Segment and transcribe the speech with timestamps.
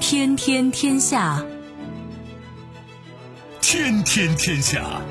[0.00, 1.44] 天天天下，
[3.60, 5.02] 天天天下。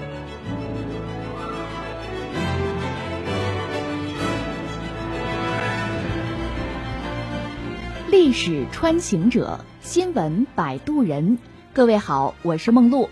[8.10, 11.38] 历史穿行者，新闻摆渡人。
[11.74, 13.08] 各位好，我是梦露。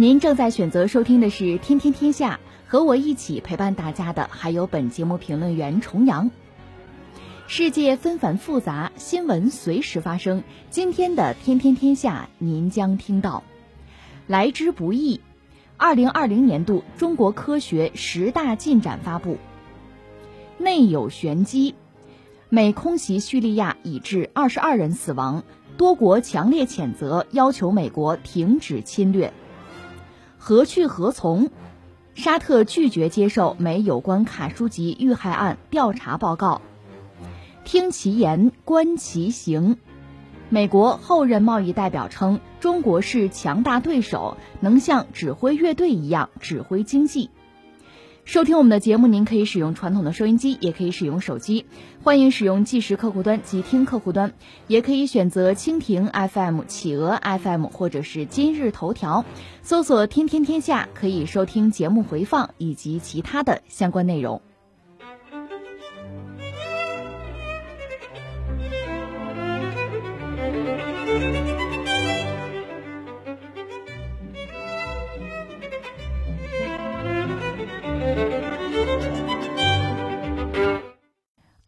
[0.00, 6.30] 您正在选择收听的是《天天天下》，和我一起陪伴大家的还有本节目评论员重阳。
[7.46, 10.42] 世界纷繁复杂，新闻随时发生。
[10.70, 13.44] 今天的《天天天下》，您将听到：
[14.26, 15.20] 来之不易，
[15.76, 19.36] 二零二零年度中国科学十大进展发布；
[20.56, 21.74] 内有玄机，
[22.48, 25.44] 美空袭叙利亚已致二十二人死亡，
[25.76, 29.34] 多国强烈谴责，要求美国停止侵略。
[30.42, 31.50] 何去何从？
[32.14, 36.62] 沙特拒绝接受美有关卡舒吉遇害案调查报告。
[37.64, 39.76] 听其言，观其行。
[40.48, 47.28] 美国后任贸易代表称，中国是强大对手，能像指挥乐队一样指挥经济。
[48.24, 51.66] 收听我们的节目，您可以使用传统的收音机，也可以使用手机。
[52.02, 54.34] 欢迎使用即时客户端及听客户端，
[54.68, 59.24] 也可以选择蜻蜓 FM、企鹅 FM 或者是今日头条，
[59.62, 64.40] 搜索“天天天下”，可以收听节目回放以及其他的相关内容。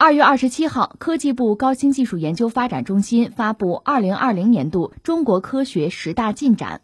[0.04, 6.80] 二月二十七号，科技部高新技术研究发展中心发布二零二零年度中国科学十大进展。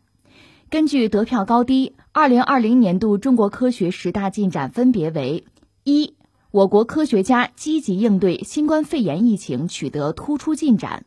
[0.70, 5.46] 根据得票高低，二零二零年度中国科学十大进展分别为：
[5.82, 6.14] 一、
[6.52, 11.04] 我国科学家积极应对新冠肺炎疫情，取得突出进展。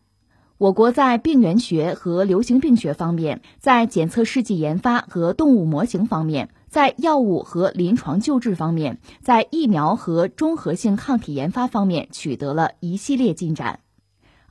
[0.58, 6.50] 我国在病原学和流行病学方面，在检测试剂研发和动物模型方面。
[6.72, 13.82] 在药物和临床救治方面，在疫苗和综合性抗体研发方面取得了一系列进展。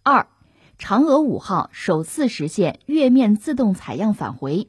[0.03, 0.27] 二，
[0.79, 4.69] 嫦娥五号首次实现月面自动采样返回。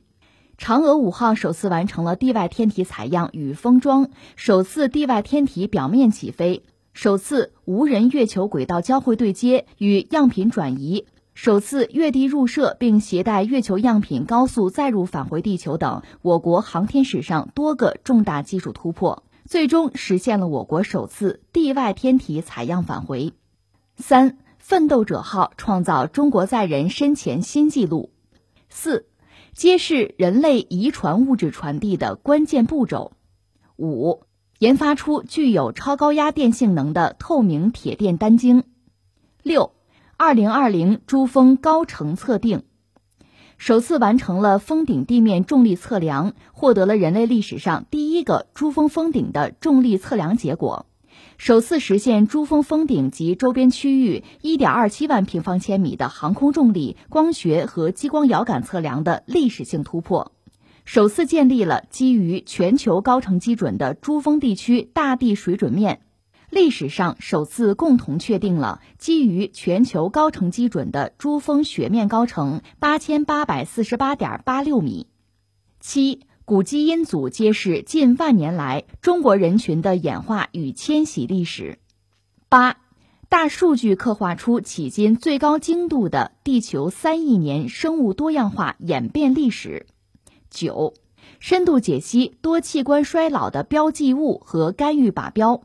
[0.57, 6.63] 嫦娥五号首次完成了地外天体采样与封装，首次地外天体表面起飞，
[6.94, 11.06] 首次无人月球轨道交会对接与样品转移。
[11.34, 23.34] 首次月地入射并携带月球样品高速载入返回地球等我国航天史上多个重大技术突破，最终实现了我国首次地外天体采样返回。
[23.96, 28.12] 三，奋斗者号创造中国载人深潜新纪录。
[28.70, 29.08] 四，
[29.53, 33.14] 揭示人类遗传物质传递的关键步骤。
[33.78, 34.22] 五，
[34.59, 38.64] 研发出具有超高压电性能的透明铁电单晶。
[39.41, 39.72] 六。
[40.24, 42.62] 二零二零珠峰高程测定，
[43.58, 50.86] 首次完成了峰顶地面重力测量，获得了人类历史上第一个珠峰峰顶的重力测量结果，
[51.40, 60.34] 首次实现珠峰峰顶及周边区域一点二七万平方千米的航空重力、光学和激光遥感测量的历史性突破，
[60.86, 66.02] 首次建立了基于全球高程基准的珠峰地区大地水准面。
[66.51, 75.07] 历史上首次共同确定了基于全球高程基准的珠峰雪面高程八千八百四十八点八六米。
[75.79, 81.79] 七古基因组揭示近万年来中国人群的演化与迁徙历史。
[82.50, 82.81] 八
[83.29, 89.85] 大数据刻画出迄今最高精度的地球三亿年生物多样化演变历史。
[90.50, 90.95] 九
[91.40, 95.61] 深度解析多器官衰老的标记物和干预靶标。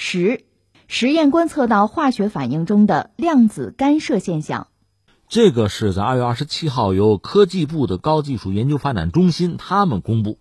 [0.00, 0.44] 十，
[0.86, 4.68] 实验观测到化学反应中的量子干涉现象。
[5.28, 10.38] 这个是在二月二十七号由科技部的高技术研究发展中心他们公布，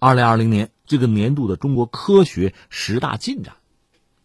[0.00, 3.54] 二零二零年这个年度的中国科学十大进展。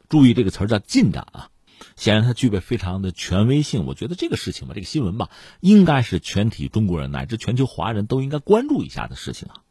[0.09, 1.49] 注意这个词儿叫进展啊，
[1.95, 3.85] 显然它具备非常的权威性。
[3.85, 5.29] 我觉得这个事情吧，这个新闻吧，
[5.59, 9.61] 应该是全体中国人乃至全球华人都应该关注一下的事情啊。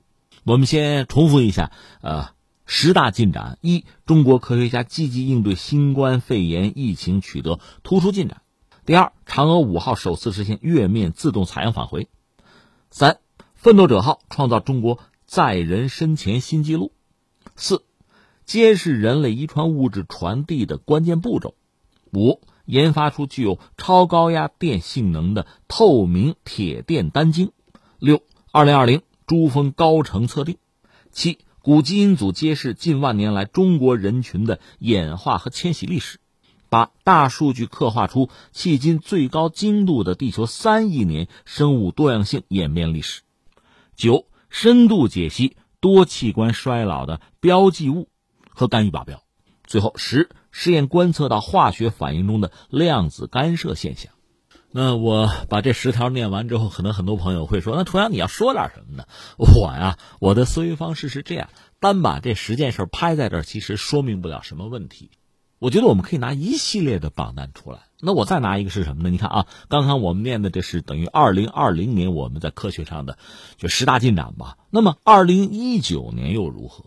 [0.45, 1.73] 我们先重复一下，
[2.03, 2.29] 呃。
[2.65, 8.39] 十大进展：一、中国科学家积极应对新冠肺炎疫情，取得突出进展；
[8.87, 12.07] 第二，嫦娥五号首次实现月面自动采样返回；
[12.91, 13.19] 三，
[13.55, 16.93] 奋斗者号创造中国载人深潜新纪录；
[17.57, 17.85] 四，
[18.45, 21.55] 揭示人类遗传物质传递的关键步骤；
[22.13, 27.49] 五，研发出具有超高压电性能的透明铁电单晶；
[27.99, 29.03] 六，二零二零。
[29.25, 30.57] 珠峰高程测定；
[31.11, 36.19] 七，古基因组揭示近万年来中国人群的演化和迁徙历史；
[36.69, 43.21] 把，大数据刻画出迄今最高精度的地球三亿年生物多样性演变历史；
[43.95, 48.09] 九，深度解析多器官衰老的标记物
[48.51, 49.19] 和干预靶标；
[49.65, 54.13] 最后十，试验观测到化学反应中的量子干涉现象。
[54.75, 59.05] 那我把这十条念完之后，可能很多朋友会说：“那重阳你要说点什么呢？”
[59.37, 65.11] 我呀，我的思维方式是这样：单把这十件事拍在这，其实说明不了什么问题。
[65.59, 67.81] 我觉得我们可以拿一系列的榜单出来。
[68.01, 69.11] 那我再拿一个是什么呢？
[69.11, 73.19] 你看啊，刚刚我们念的这是等于二零二零年我们在科学上的
[73.59, 74.57] 就十大进展吧。
[74.71, 76.87] 那么二零一九年又如何？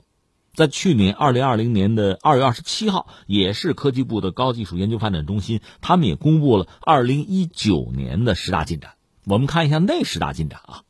[0.55, 8.91] 在去年二零二零年的二月二十七号，也是科技部的高技术研究发展中心，他们也公布了二零一九年的十大进展。
[9.25, 10.81] 我们看一下那十大进展啊，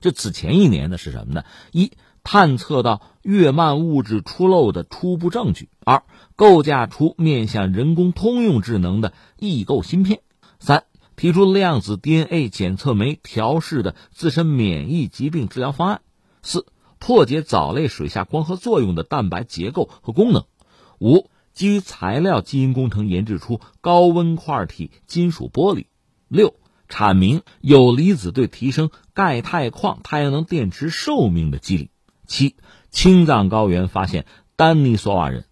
[0.00, 1.44] 就此前一年的是什么呢？
[1.72, 1.92] 一、
[2.22, 6.04] 探测到月幔物质出漏的初步证据；二、
[6.36, 10.18] 构架出面向人工通用智能的异构芯片；
[10.60, 10.84] 三、
[11.16, 15.98] 提出量子 DNA 检测酶调试的自身免疫疾病治疗方案；
[16.42, 16.66] 四。
[16.98, 20.44] 破解藻类水下光合作用的蛋白结构和功能。
[21.00, 25.86] 五、基于材料基因工程研制出高温块体金属玻璃。
[26.28, 26.54] 六、
[26.88, 31.90] 阐明有离子对提升钙钛矿太阳能电池寿命的机理。
[32.26, 32.56] 七、
[32.90, 35.46] 青藏高原发现丹尼索瓦人。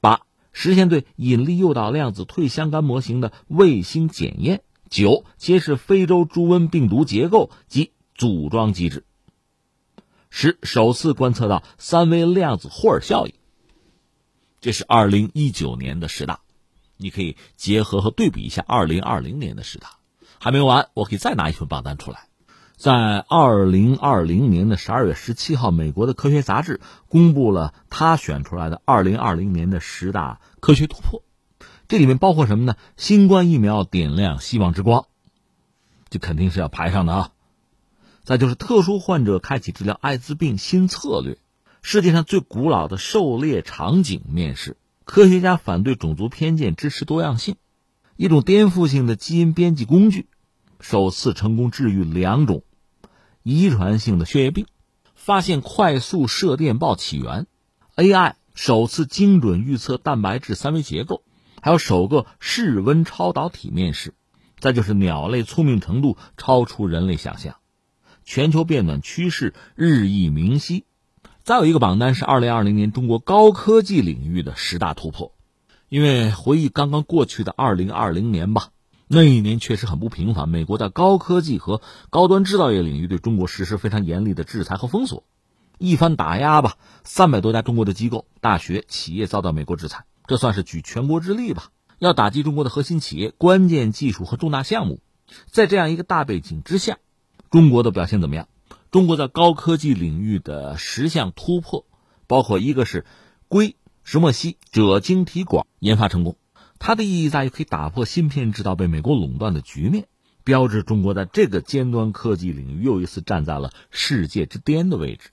[0.00, 4.62] 八、实现对引力诱导量子退相干模型的卫星检验。
[4.90, 9.04] 九、揭示非洲猪瘟病毒结构及组装机制。
[10.36, 13.34] 十首次观测到三维量子霍尔效应，
[14.60, 16.40] 这是二零一九年的十大，
[16.96, 19.90] 你可以结合和对比一下二零二零年的十大。
[20.40, 22.26] 还没完，我可以再拿一份榜单出来。
[22.76, 31.22] 在二零二零年的十二月十七号，美国的科学杂志公布了他选出来的二零二零年的十大科学突破，
[31.86, 32.74] 这里面包括什么呢？
[32.96, 35.06] 新冠疫苗点亮希望之光，
[36.10, 37.30] 这肯定是要排上的啊。
[38.24, 41.36] 再就是特殊患者开启治疗艾滋病新策略，
[41.82, 47.56] 世界上最古老的狩猎场景面世，科学家反对种族偏见，支持多样性，
[48.16, 50.26] 一种颠覆性的基因编辑工具，
[50.80, 52.62] 首次成功治愈两种
[53.42, 54.66] 遗传性的血液病，
[55.14, 57.46] 发现快速射电暴起源
[57.94, 61.22] ，AI 首次精准预测蛋白质三维结构，
[61.60, 64.14] 还有首个室温超导体面世，
[64.58, 67.56] 再就是鸟类聪明程度超出人类想象。
[68.24, 70.84] 全球变暖趋势日益明晰，
[71.42, 75.32] 再有一个榜单是二零二零年中国高科技领域的十大突破。
[75.90, 78.70] 因为回忆刚刚过去的二零二零年吧，
[79.06, 80.48] 那一年确实很不平凡。
[80.48, 85.24] 美国在高科技和高端制造业领域对中国实施非常严厉的制裁和封锁，
[85.78, 91.68] 一番打压吧，三百多家中国的机构、大学、企业遭到美国制裁，这算是举全国之力吧，
[91.98, 95.00] 要打击中国的核心企业、关键技术和重大项目。
[95.46, 96.98] 在这样一个大背景之下。
[97.54, 98.48] 中国的表现怎么样？
[98.90, 101.86] 中国在高科技领域的十项突破，
[102.26, 103.06] 包括一个是
[103.46, 106.36] 硅石墨烯锗晶体管研发成功，
[106.80, 110.08] 它的意义在于可以打破芯片制造被美国垄断的局面，
[110.42, 115.30] 标志中国在这个尖端科技领域又一次站在了世界之巅的位置。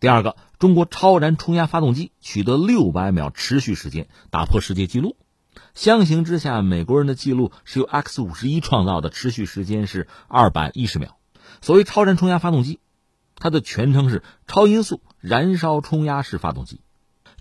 [0.00, 5.14] 第二个，中国超燃冲压发动机取得六百秒持续时间，打破世界纪录。
[5.74, 11.18] 相形之下，美国人的记录是由 X 五十一创造的，持续时间是二百一十秒。
[11.60, 12.78] 所谓超燃冲压发动机，
[13.36, 16.80] 它的全称是超音速燃烧冲压式发动机。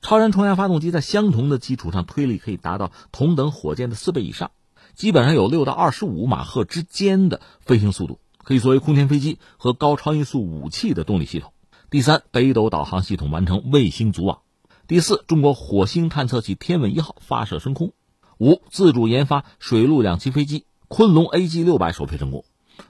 [0.01, 4.51] 超燃冲压发动机在相同的基础上推力可以达到同等火箭的四倍以上，
[4.95, 11.51] 基本上有六到二十五马赫之间的飞行速度，可以作为空天飞机和高超音速武器的动力系统。
[11.89, 14.39] 第三，北斗导航系统完成卫星组网。
[14.87, 17.91] 第四，中国火星探测器天问一号发射升空。
[18.37, 22.45] 五，自主研发水陆两栖飞机昆龙 AG 六百首飞成功。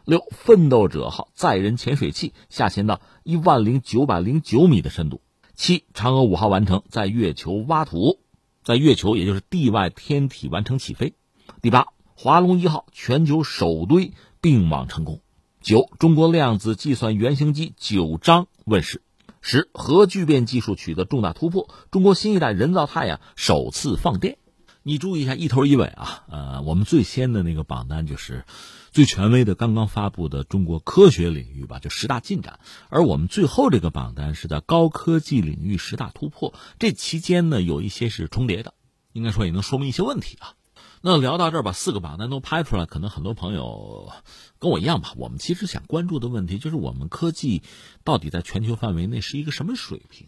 [0.10, 5.22] 六，奋斗者号载人潜水器下潜到一万零九百零九米的深度。
[5.54, 8.20] 七，嫦娥五号完成在月球挖土，
[8.64, 11.14] 在月球也就是地外天体完成起飞。
[11.62, 15.22] 第八，华龙一号全球首堆并网成功。
[15.62, 19.04] 九，中国量子计算原型机九章问世。
[19.42, 24.40] 十，核聚变技术取得重大突破，中国新一代人造太阳首次放电。
[24.82, 28.44] 你注意一下一头一尾啊，呃，我们最先的那个榜单就是。
[28.92, 32.60] 最权威的刚刚发布的中国科学领域吧，就十大进展。
[32.90, 38.74] 而我们最后这个榜单是在高科技领域十大突破，这期间呢有一些是重叠的，
[39.14, 40.54] 应该说也能说明一些问题啊。
[41.02, 44.12] 那聊到这儿，把四个榜单都拍出来，可能很多朋友
[44.58, 45.14] 跟我一样吧。
[45.16, 47.64] 我们其实想关注的问题就是，我们科技
[48.04, 50.28] 到底在全球范围内是一个什么水平？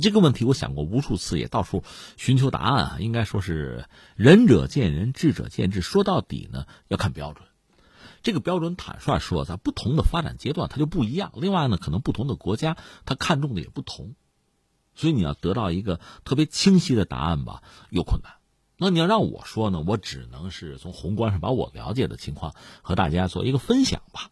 [0.00, 1.82] 这个问题我想过无数次，也到处
[2.16, 2.96] 寻求答案啊。
[3.00, 5.80] 应该说是仁者见仁，智者见智。
[5.80, 7.44] 说到底呢，要看标准。
[8.22, 11.32] 这个标准，坦率说，在不同的发展阶段它就不一样。
[11.36, 14.14] 另外呢，可能不同的国家它看重的也不同，
[14.94, 18.34] 所以你要得到一个特别清晰的答案吧，又困难。
[18.76, 24.30] 那你要让我说呢，我只能是从宏观上把我了解的情况和大家做一个分享吧。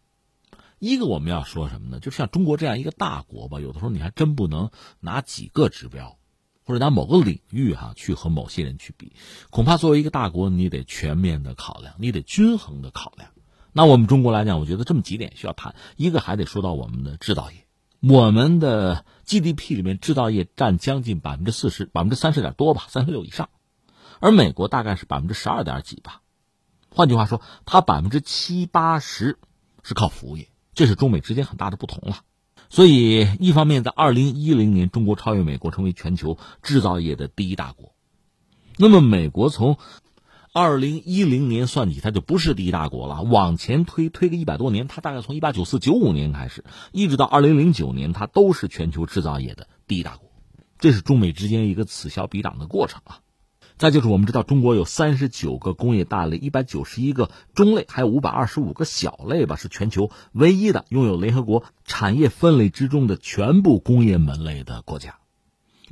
[0.79, 1.99] 一个我们要说什么呢？
[1.99, 6.17] 就像中国这样一个大国吧，有的时候你还真不能拿几个指标，
[6.65, 9.13] 或者拿某个领域哈去和某些人去比。
[9.51, 13.29] 恐怕作为一个大国，你得全面的考量，你得均衡的考量。
[13.73, 15.75] 那我们中国来讲，我觉得这么几点需要谈。
[15.95, 17.65] 一个还得说到我们的制造业，
[18.01, 23.49] 我们的 GDP 里面制造业占将近百分之四十，百分之三十点多吧，三十六以上。
[24.19, 26.21] 而美国大概是百分之十二点几吧，
[26.89, 29.39] 换句话说，它百分之七八十
[29.83, 32.17] 是靠服务业，这是中美之间很大的不同了。
[32.69, 37.93] 所以，一方面在二零一零年，中国超越美国成为全球制造业的第一大国。
[38.77, 39.77] 那么，美国从
[40.53, 43.21] 二零一零年算起，它就不是第一大国了。
[43.21, 50.29] 往前推推个一百多年，它大概从一八九四九五年开始，一直到二零零九年，它都是全球制造业的第一大国。
[50.77, 53.19] 这是中美之间一个此消彼长的过程啊。
[53.77, 65.15] 再就是我们知道，中国有三十九个工业大类，一百九十一个中类，还有五百二十五个小类吧，是全球唯一的拥有联合国产业分类之中的全部工业门类的国家。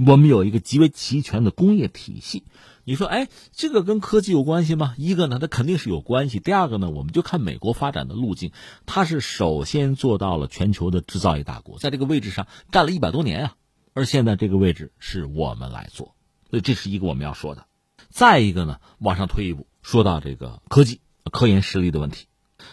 [0.05, 2.43] 我们有一个极为齐全的工业体系。
[2.89, 4.95] 你说，哎，这个跟科技有关系吗？
[4.97, 8.51] 一个呢，它肯定是有关系；第二个呢，我们就看美国发展的路径，
[8.87, 13.55] 它是首先做到了全球的制造业大国，在这个位置上干了一百多年啊，
[13.93, 16.15] 而现在这个位置是我们来做，
[16.49, 17.67] 所以这是一个我们要说的。
[18.09, 20.99] 再一个呢，往上推一步，说到这个科技、
[21.31, 22.25] 科研实力的问题，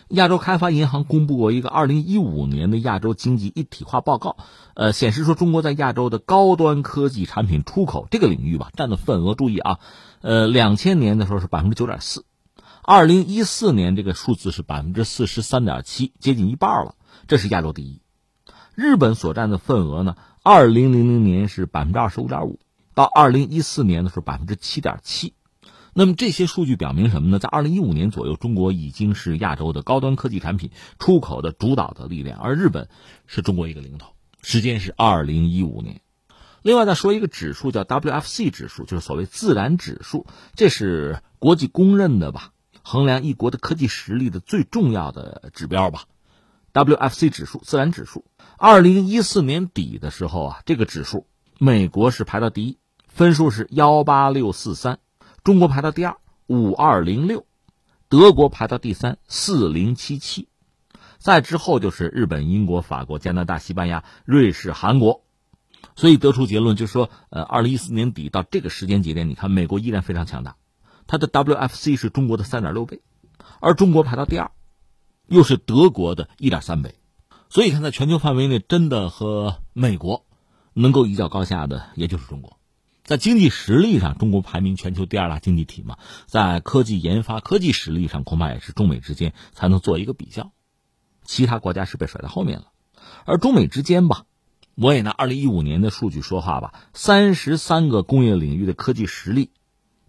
[0.08, 4.36] 亚洲开发银行公布过一个二零一五年的亚洲经济一体化报告，
[4.74, 9.78] 呃，显示说中国在亚洲的高端科技产品出口这个领域吧，占的份额，注意啊，
[10.20, 12.24] 呃，两千年的时候是百分之九点四，
[12.82, 16.94] 二零一四年这个数字是百分之四十三点七，接近一半了，
[17.26, 18.00] 这是亚洲第一。
[18.76, 22.60] 日本所占的份额呢，二零零零年是百分之二十五点五。
[22.94, 25.34] 到二零一四年的时候，百分之七点七。
[25.98, 27.38] 那么这些数据表明什么呢？
[27.38, 32.90] 在二零一五年左右，中国已经是亚洲的高端科技产品出口的主导的力量，而日本
[33.26, 34.12] 是中国一个领头。
[34.42, 36.02] 时间是二零一五年。
[36.60, 46.04] 另外再说一个指数，叫 WFC 指数，就是所谓自然指数，这是国际公认的吧，衡量一国的科技实力的最重要的指标吧。
[46.74, 48.26] WFC 指数，自然指数。
[48.58, 51.26] 二零一四年底的时候啊，这个指数。
[51.58, 52.76] 美国是排到第一，
[53.08, 54.98] 分数是幺八六四三，
[55.46, 56.16] 中国排到第二
[56.48, 57.46] 五二零六，
[58.08, 60.48] 德国排到第三四零七七，
[61.18, 65.22] 再之后就是日本、英国、法国、加拿大、西班牙、瑞士、韩国，
[65.94, 70.56] 所以得出结论就是说，呃，二零一四年底到这个时间节点，你看美国依然非常强大，
[71.06, 73.00] 它的 WFC 是中国的三点六倍，
[73.60, 74.50] 而中国排到第二，
[75.28, 76.96] 又是德国的一点三倍，
[77.48, 80.26] 所以看在全球范围内，真的和美国。
[80.78, 82.55] 能够一较高下的也就是中国，
[83.06, 85.96] 在经济实力上，中国排名全球第二大经济体嘛，
[86.26, 90.50] 在科技研发、科技实力上，恐怕也是中美之间才能做一个比较，
[91.24, 92.72] 其他国家是被甩在后面了。
[93.24, 94.24] 而中美之间吧，
[94.74, 99.50] 我也拿二零一五年的数据说话吧，三十三个工业领域的科技实力，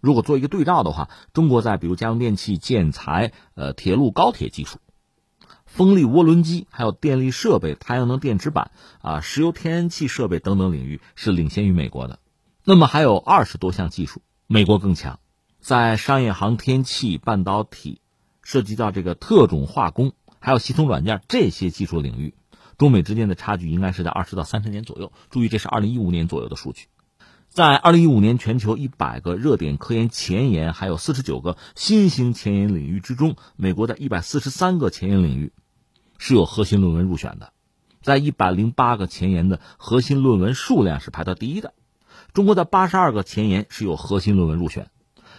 [0.00, 4.78] 如果做一个对照的话，中国在比如家用电器、建材、呃铁路、高铁技术。
[5.66, 12.18] 风力涡轮机、还有电力设备、太阳能电池板啊、石油天然气设备等等领域是领先于美国的。
[12.68, 15.20] 那么还有二十多项技术，美国更强。
[15.58, 18.02] 在商业航天器、半导体，
[18.42, 22.34] 涉及到这个特种化工，还有系统软件这些技术领域，
[22.76, 25.12] 中美之间的差距应该是在二十到三十年左右。
[25.30, 26.88] 注意，这是二零一五年左右的数据。
[27.48, 35.54] 在二零一五年全球一百个热点科研前沿，还有四十九个新兴前沿领域之中，美国在一百四十三个前沿领域。
[36.18, 37.54] 是有核心论文入选的，
[38.02, 41.72] 在一百零八个前沿的核心论文数量是排到第一的。
[42.32, 44.90] 中国的八十二个前沿是有核心论文入选，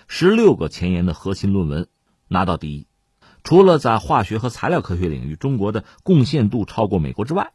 [0.08, 1.88] 十六个前沿的核心论文
[2.28, 2.88] 拿到第一。
[3.44, 7.54] 除了在化学和材料科学领域，中国的贡献度超过美国之外，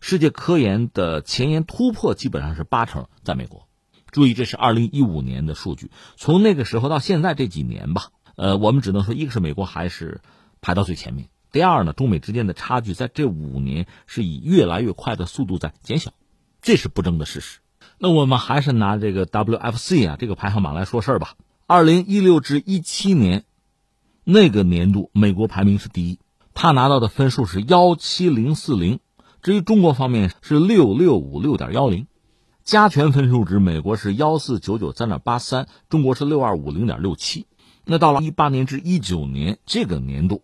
[0.00, 3.68] 世界科研的前沿突破基本上是八成在美国。
[4.10, 8.04] 注意，这是二零一五年的数据，从那个时候到现在这几年吧，
[8.36, 10.22] 呃，我们只能说，一个是美国还是
[10.62, 11.28] 排到最前面。
[11.52, 16.14] 第二呢，中美之间的差距在这五年是以越来越快的速度在减小，
[16.62, 17.58] 这是不争的事实。
[18.00, 21.34] 那我们还是拿这个 WFC 啊这个排行榜来说事儿吧。
[21.66, 23.44] 二零一六至一七年，
[24.24, 26.18] 那个年度美国排名是第一，
[26.54, 29.00] 他拿到的分数是幺七零四零。
[29.42, 32.06] 至于中国方面是六六五六点幺零，
[32.64, 37.46] 加权分数值美国是幺四九九三点八三，中国是六二五零点六七。
[37.84, 40.42] 那到了一八年至一九年这个年度，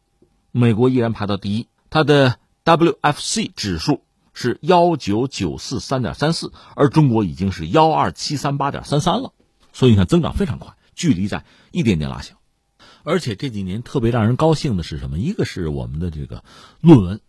[0.51, 4.03] 美国依然排到第一，它的 WFC 指数
[4.35, 9.33] 是幺九九四三点三四，而中国已经是幺二七三八点三三了。
[9.73, 12.35] 所以你看，增长非常快，距离在一点点拉小。
[13.05, 15.19] 而且这几年特别让人高兴的是什么？
[15.19, 16.45] 一个是我们的这个
[16.83, 17.21] 论文。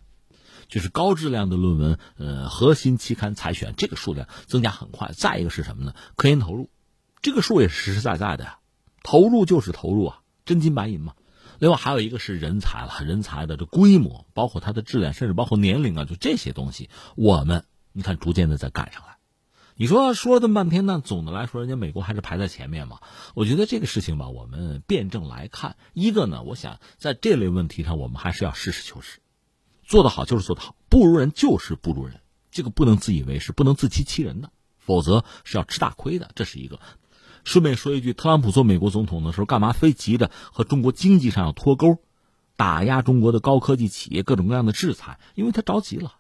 [0.68, 5.12] 就是高质量的论文，呃，核心期刊采选这个数量增加很快。
[5.16, 5.94] 再一个是什么呢？
[6.16, 6.72] 科研投入，
[7.22, 8.58] 这个数也是实实在在的呀，
[9.04, 11.14] 投入就是投入啊，真金白银嘛。
[11.60, 19.18] 另外还有一个是人才了，人才的这规模，包括它的质量，甚至包括年龄啊，就这些东西，我们你看逐渐的在赶上来。
[19.78, 23.00] 你说说了这么半天呢，总的来说，人家美国还是排在前面嘛。
[23.34, 29.20] 我觉得这个事情吧，我们辩证来看，一个呢，我想在这类问题上，我们还是要实事求是。
[29.84, 32.22] 做得好就是做得好，不如人就是不如人，
[32.52, 36.32] 这个不能自以为是，不能自欺欺人的，否则是要吃大亏的。
[36.36, 36.80] 这是一个。
[37.46, 42.00] 顺便说一句，特朗普做美国总统的时候，干嘛非急着和中国经济上要脱钩，
[42.58, 45.20] 打压中国的高科技企业，各种各样的制裁？
[45.36, 46.16] 因为他着急了，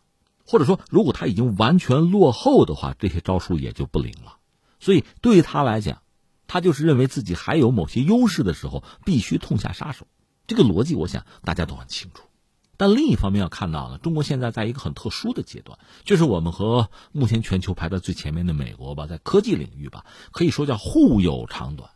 [0.46, 4.38] 或者说，如果他已经完全落后的话，这些招数也就不灵了。
[4.80, 6.04] 所以对于他来讲，
[6.46, 10.06] 他就是认为自己还有某些优势的时候，必须痛下杀手。
[10.46, 12.28] 这个逻辑，我想大家都很清楚。
[12.78, 21.90] 但另一方面要看到呢，中国现在在一个很特殊的阶段，就是我们和目前全球排在最前面的美国吧，在科技领域吧，可以说叫互有长短，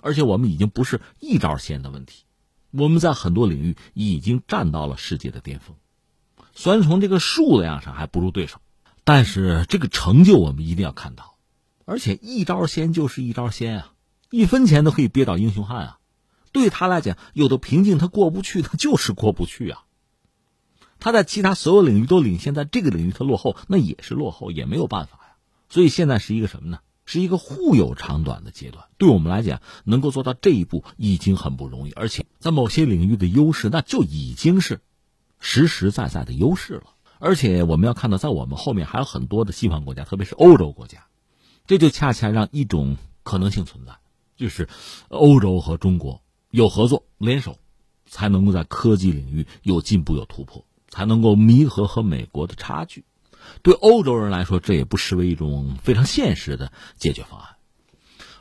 [0.00, 2.24] 而且我们已经不是一招鲜的问题，
[2.72, 5.76] 我们在很多领域已经站到了世界的巅峰。
[6.52, 8.58] 虽然从这个数量上还不如对手，
[9.04, 11.36] 但是这个成就我们一定要看到，
[11.84, 13.92] 而且一招鲜就是一招鲜啊，
[14.30, 15.98] 一分钱都可以憋倒英雄汉啊。
[16.52, 19.83] 对他来讲，有的瓶颈他过不去，他就是过不去啊。
[21.04, 25.36] 他在其他所有领域都领先，在这个领域他落后，那也是落后，也没有办法呀。
[25.68, 26.78] 所以现在是一个什么呢？
[27.04, 28.86] 是一个互有长短的阶段。
[28.96, 34.80] 对我们来讲，能够做到这一步已经很不容易，而且在某些领域的优势，那就已经是
[35.40, 36.84] 实实在在的优势了。
[37.18, 41.04] 而且我们要看到，在我们后面还有很多的西方国家，特别是欧洲国家，
[41.66, 43.98] 这就恰恰让一种可能性存在，
[44.38, 44.70] 就是
[45.08, 47.58] 欧洲和中国有合作联手，
[48.06, 50.64] 才能够在科技领域有进步有突破。
[50.94, 53.04] 才能够弥合和美国的差距，
[53.62, 57.56] 对欧洲人来说，这也不失为一种非常现实的解决方案。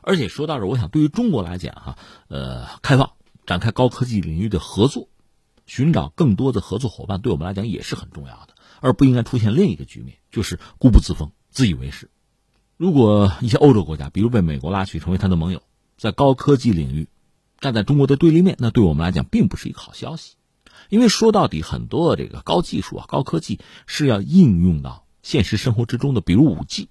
[0.04, 3.14] 而且说到这，我想对于中国来讲，哈，呃，开放
[3.48, 5.10] 展开高科技领域的合作，
[5.66, 12.12] 寻找更多的合作伙伴，对我们来讲也是很重要的，而不应该出现另一个局面，就是固步自封、自以为是。
[12.78, 15.64] 如果一些欧洲国家，比如被美国拉去成为他的盟友，
[15.98, 17.08] 在高科技领域
[17.60, 20.36] 站在中国的对立面，那对我们来讲并不是一个好消息。
[20.90, 26.90] 因为说到底，很多的这个高技术啊、高科技是要应用到现实生活之中的，比如五 G。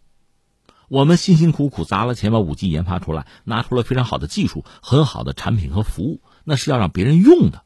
[0.88, 7.64] 我们辛辛苦苦砸了钱把五 G 研发出来，拿出了非常好的技术、很好的产品和服务，那是要让别人用的。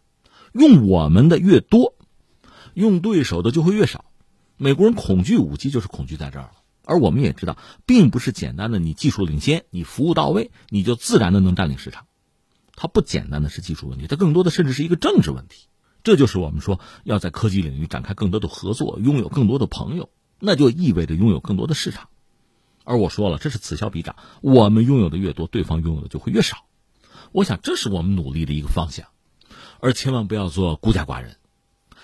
[0.52, 1.94] 用我们的越多，
[2.72, 4.04] 用对手的就会越少。
[4.56, 6.52] 美国人恐惧五 G，就是恐惧在这儿了。
[6.84, 12.06] 而我们也知道，并不是简单的你技术领先、你服务到位，你就自然的能占领市场。
[12.76, 15.66] 它不简单的是技术问题，它更多的甚至是一个政治问题。
[16.06, 22.08] 这就是我们说要在科技领域展开更多的合作，拥有更多的朋友，那就意味着拥有更多的市场。
[22.84, 26.58] 而我说了，这是此消彼长，我们拥有的越多，对方拥有的就会越少。
[27.32, 29.08] 我想这是我们努力的一个方向，
[29.80, 31.38] 而千万不要做孤家寡人。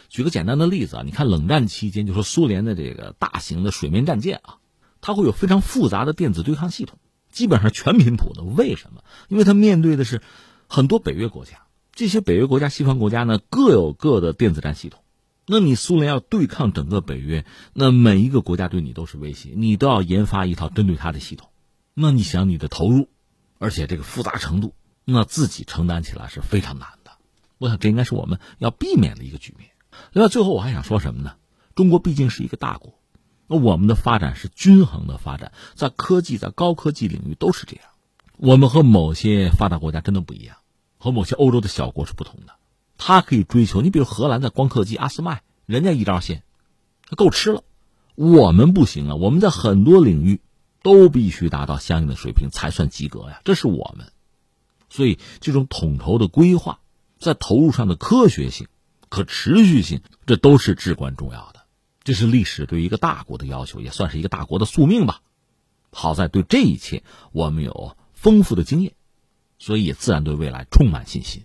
[0.09, 4.57] 举个简单的例子啊，你看冷战期间，就说苏联的这个大型的水面战舰啊，
[5.01, 6.99] 它会有非常复杂的电子对抗系统，
[7.31, 8.43] 基本上全频谱的。
[8.43, 9.05] 为什么？
[9.29, 10.23] 因为它面对的是
[10.67, 11.62] 很多北约国家。
[11.95, 15.01] 这些北约国家、西方国家呢，各有各的电子战系统。
[15.47, 21.49] 那你苏联要对抗整个北约，那每一个国家对你都是威胁，你都要研发一套针对它的系统。
[21.95, 23.09] 那你想你的投入，
[23.59, 24.75] 而且这个复杂程度，
[25.05, 27.11] 那自己承担起来是非常难的。
[27.59, 29.71] 我想这应该是我们要避免的一个局面。
[30.13, 31.35] 另外，最后我还想说什么呢？
[31.75, 32.99] 中国毕竟是一个大国，
[33.49, 37.85] 那我们的发展是均衡的发展，在科技、在高科技领域都是这样。
[38.39, 40.57] 我们和某些发达国家真的不一样。
[41.03, 42.53] 和某些欧洲的小国是不同的，
[42.97, 43.83] 他可以追求。
[43.83, 46.45] 你比如荷兰的光刻机阿斯麦，人家一招鲜，
[47.17, 47.65] 够吃了。
[48.15, 50.41] 我们不行啊，我们在很多领域
[50.81, 53.41] 都必须达到相应的水平才算及格呀。
[53.43, 54.13] 这是我们，
[54.91, 56.79] 所以这种统筹的规划，
[57.19, 58.69] 在投入上的科学性、
[59.09, 61.63] 可持续性，这都是至关重要的。
[62.05, 65.21] 这是历史对于一个大国的要求，也算是一个大国的宿命吧。
[65.91, 68.93] 好在对这一切我们有丰富的经验。
[69.63, 71.45] 所以也自然对未来充满信心。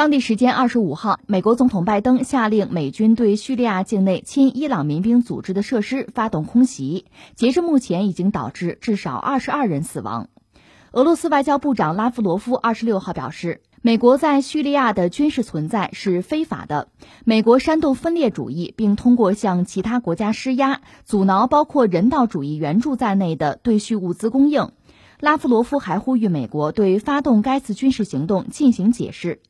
[0.00, 10.30] 当地时间二十五号，美国总统拜登下令美军对叙利亚境内亲伊朗民兵组织的设施发动空袭，截至目前已经导致至少二十二人死亡。
[10.92, 16.88] 俄罗斯外交部长拉夫罗夫二十六号表示，美国在叙利亚的军事存在是非法的，
[17.26, 24.70] 美国煽动分裂主义，并通过向其他国家施压，阻挠包括人道主义援助在内的对叙物资供应。
[25.20, 29.42] 拉夫罗夫还呼吁美国对发动该次军事行动进行解释。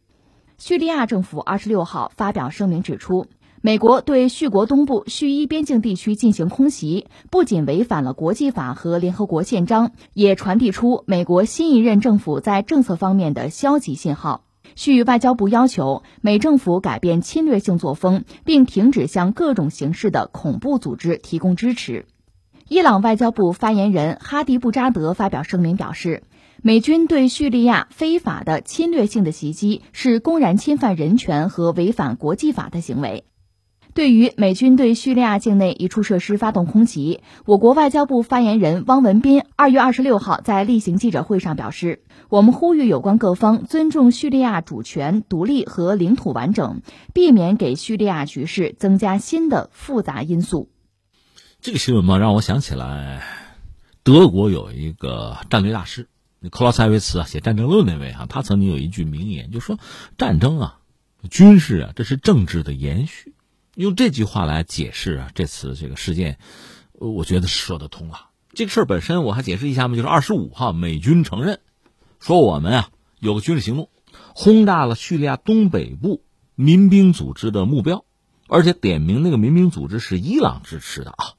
[0.61, 3.25] 叙利亚政府二十六号发表声明指出，
[3.63, 14.45] 美国对叙国东部叙伊边境地区进行空袭，不仅违反了国际法和联合国宪章，也传递出美国新一任政府在政策方面的消极信号。
[14.77, 22.05] 叙外交部要求美政府改变侵略性作风，并停止向各种形式的恐怖组织提供支持。
[22.69, 26.23] 伊朗外交部发言人哈迪布扎德发表声明表示，
[26.63, 33.25] 美军对叙利亚非法的侵略性的袭击是公然侵犯人权和违反国际法的行为。
[33.95, 46.83] 对于美军对叙利亚境内一处设施发动空袭，我国外交部发言人汪文斌二月二十六号在例行记者会上表示：“我们呼吁有关各方尊重叙利亚主权、独立和领土完整，
[47.15, 50.69] 避免给叙利亚局势增加新的复杂因素。”
[51.63, 53.23] 这个新闻嘛，让我想起来，
[54.05, 56.07] 德国有一个战略大师，
[56.49, 59.79] 克劳塞维茨啊，写《战争论》那位啊，他曾经有一句名言，就说
[60.17, 60.81] 战争啊，
[61.31, 63.35] 军事啊，这是政治的延续。
[63.75, 66.39] 用这句话来解释啊，这次这个事件，
[66.93, 68.31] 我觉得说得通了。
[68.55, 71.61] 这个事儿本身，我还解释一下嘛，就是二十五号，美军承认
[72.21, 73.91] 说我们啊有个军事行动，
[74.35, 76.25] 轰炸了叙利亚东北部
[76.55, 78.05] 民兵组织的目标，
[78.49, 81.35] 而且点名那个民兵组织是伊朗支持的啊。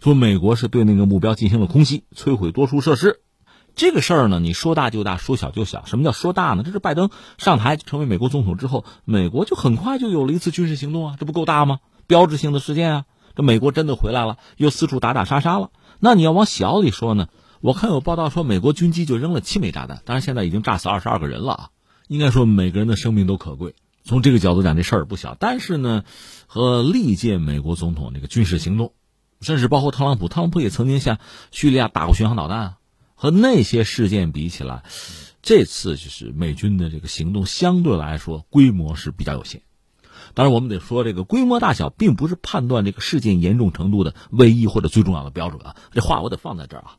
[0.00, 3.20] 说美国是对那个目标进行了空袭，摧毁多处设施。
[3.78, 5.84] 这个事儿呢，你说大就大，说小就小。
[5.86, 6.64] 什么叫说大呢？
[6.64, 11.78] 这是拜登上台成为美国总统之后，美国就很快就有了一次军事行动啊，这不够大吗？
[12.08, 13.04] 标志性的事件啊，
[13.36, 15.70] 这美国真的回来了，又四处打打杀杀了。
[16.00, 17.28] 那你要往小里说呢？
[17.60, 21.68] 我看有报道说，美国军机就扔了七枚炸弹，当然现在已经炸死二十二个人了啊。
[22.08, 23.76] 应该说，每个人的生命都可贵。
[24.02, 25.36] 从这个角度讲，这事儿不小。
[25.38, 26.02] 但是呢，
[26.48, 28.92] 和历届美国总统这个军事行动。
[29.40, 31.18] 甚至包括特朗普，特朗普也曾经向
[31.52, 32.74] 叙利亚打过巡航导弹，
[33.20, 34.84] 和那些事件比起来，
[35.42, 39.62] 这次就是美军的这个行动相对来说规模是比较有限。
[40.34, 45.74] 当然，我们得说这个规模大小并不是判断这个事件严重程度的唯一或者最重要的标准啊。
[45.90, 46.96] 这话我得放在这儿啊。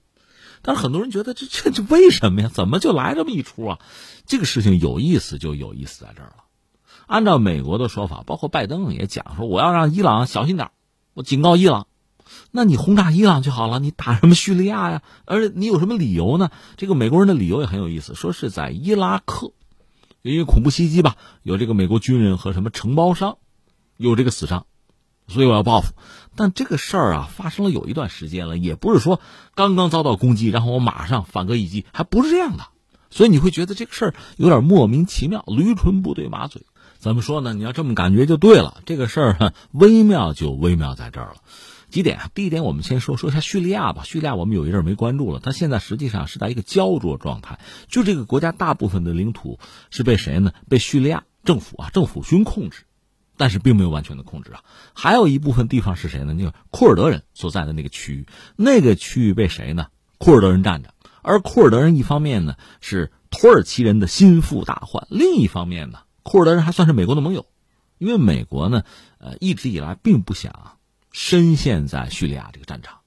[0.62, 2.52] 但是很多人觉得这这这为什么呀？
[2.54, 3.80] 怎么就来这么一出啊？
[4.26, 6.44] 这个事情有意思就有意思在这儿了。
[7.08, 10.72] 按照美国的说法，包括拜登也讲说，我要让伊朗小心点
[11.14, 11.88] 我警告伊朗。
[12.52, 15.02] 那你轰炸伊朗就好了，你打什么叙利亚呀？
[15.26, 16.50] 而且你有什么理由呢？
[16.78, 19.52] 这个美国人的理由也很有意思，说是在伊拉克，
[20.22, 23.38] 因为恐怖袭击吧，有这个美国军人和什么承包商
[23.98, 24.66] 有这个死伤，
[25.28, 25.94] 所以我要报复。
[26.36, 29.20] 但这个事儿啊，发生了有一段时间了，也不是说
[29.56, 32.64] 刚刚遭到攻击，然后我马上反戈一击，还不是这样的。
[33.12, 36.62] 所以你会觉得这个事儿有点莫名其妙，驴唇不对马嘴。
[37.00, 37.54] 怎么说呢？
[37.54, 38.82] 你要这么感觉就对了。
[38.86, 41.36] 这个事儿微妙就微妙在这儿了。
[41.90, 42.30] 几点啊？
[42.34, 44.04] 第一点，我们先说说一下叙利亚吧。
[44.04, 47.60] 叙利亚我们有一阵没关注了，它现在实际上是在一个焦灼状态。
[47.88, 50.54] 就这个国家大部分的领土是被谁呢？
[50.70, 52.84] 被叙利亚政府啊，政府军控制，
[53.38, 54.64] 但是并没有完全的控制啊。
[54.94, 56.34] 还有一部分地方是谁呢？
[56.34, 59.88] 那个库尔德人所在的那个区域，那个区域被谁呢？
[60.18, 60.94] 库尔德人占着。
[61.22, 67.46] 而库尔德人一方面呢是土耳其人的心腹大患，另一方面呢，库尔德人还算是美国的盟友，
[67.98, 68.84] 因为美国呢，
[69.18, 70.78] 呃，一直以来并不想。
[71.12, 73.00] 深陷在叙利亚这个战场，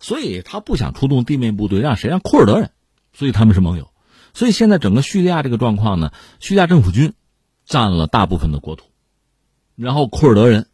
[0.00, 2.70] 所以他不想出动地面部队，让谁让库尔德人，
[3.12, 3.90] 所以他们是盟友。
[4.32, 7.14] 所以现在整个叙利亚这个状况呢，叙利亚政府军
[7.64, 8.86] 占了大部分的国土，
[9.76, 10.68] 然后库尔德人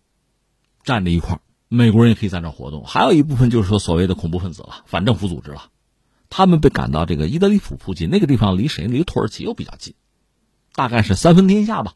[0.83, 2.85] 站着一块美国人也可以在这活动。
[2.85, 5.65] 还有一部分就是说所谓的恐怖分子了，反政府组织了，
[6.31, 8.87] 他们被赶到这个伊德利卜附近，那个地方离谁？
[8.87, 9.95] 离土耳其又比较近，
[10.75, 11.95] 大概是三分天下吧。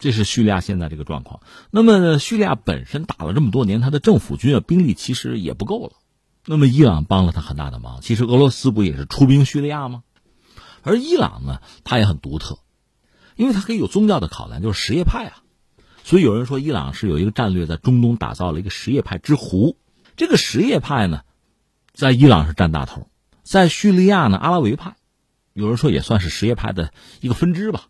[0.00, 1.40] 这是叙利亚现在这个状况。
[1.70, 5.92] 那么，叙利亚本身打了这么多年，他的政府军啊兵力其实也不够了。
[6.46, 8.00] 那么，伊朗帮了他很大的忙。
[8.00, 10.02] 其实，俄罗斯不也是出兵叙利亚吗？
[10.82, 12.58] 而伊朗呢，他也很独特，
[13.36, 15.42] 因为他可以有宗教的考量，就是什叶派啊。
[16.02, 19.76] 所以有人说，伊朗是有一个战略，在中东打造了一个什叶派之湖。
[20.16, 21.20] 这个什叶派呢，
[21.92, 23.10] 在伊朗是占大头，
[23.42, 24.96] 在叙利亚呢，阿拉维派，
[25.52, 27.89] 有人说也算是什叶派的一个分支吧。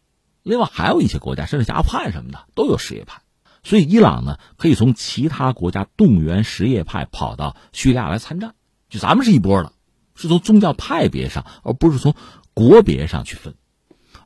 [0.50, 3.22] 另外还有一些国家，甚至阿富汗什么的都有什叶派，
[3.62, 8.56] 所以伊朗呢可以从其他国家动员什叶派跑到叙利亚来参战，
[8.88, 9.72] 就咱们是一波的，
[10.16, 12.16] 是从宗教派别上，而不是从
[12.52, 13.54] 国别上去分。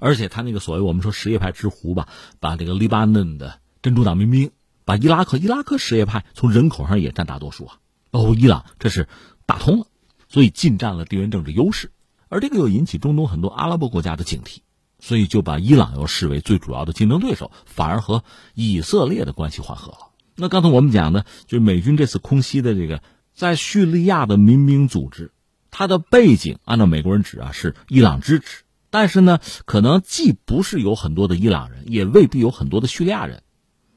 [0.00, 2.08] 而且他那个所谓我们说什叶派之狐吧，
[2.40, 4.50] 把这个黎巴嫩的真主党民兵，
[4.86, 7.76] 把伊拉克伊拉克什叶派从人口上也占大多数啊，
[8.10, 9.08] 包括伊朗，这是
[9.44, 9.86] 打通了，
[10.28, 11.92] 所以进占了地缘政治优势，
[12.30, 14.60] 而这个又引起中东很多阿拉伯国家的警惕，
[15.06, 19.98] 所以就把伊朗又视为最主要的竞争对手，反而和以色列的关系缓和了。
[20.34, 23.02] 那刚才我们讲的，就是美军这次空袭的这个
[23.34, 25.30] 在叙利亚的民兵组织，
[25.70, 28.62] 它的背景按照美国人指啊是伊朗支持。
[28.88, 33.42] 但是呢，可能既不是有很多的伊朗人，也未必有很多的叙利亚人，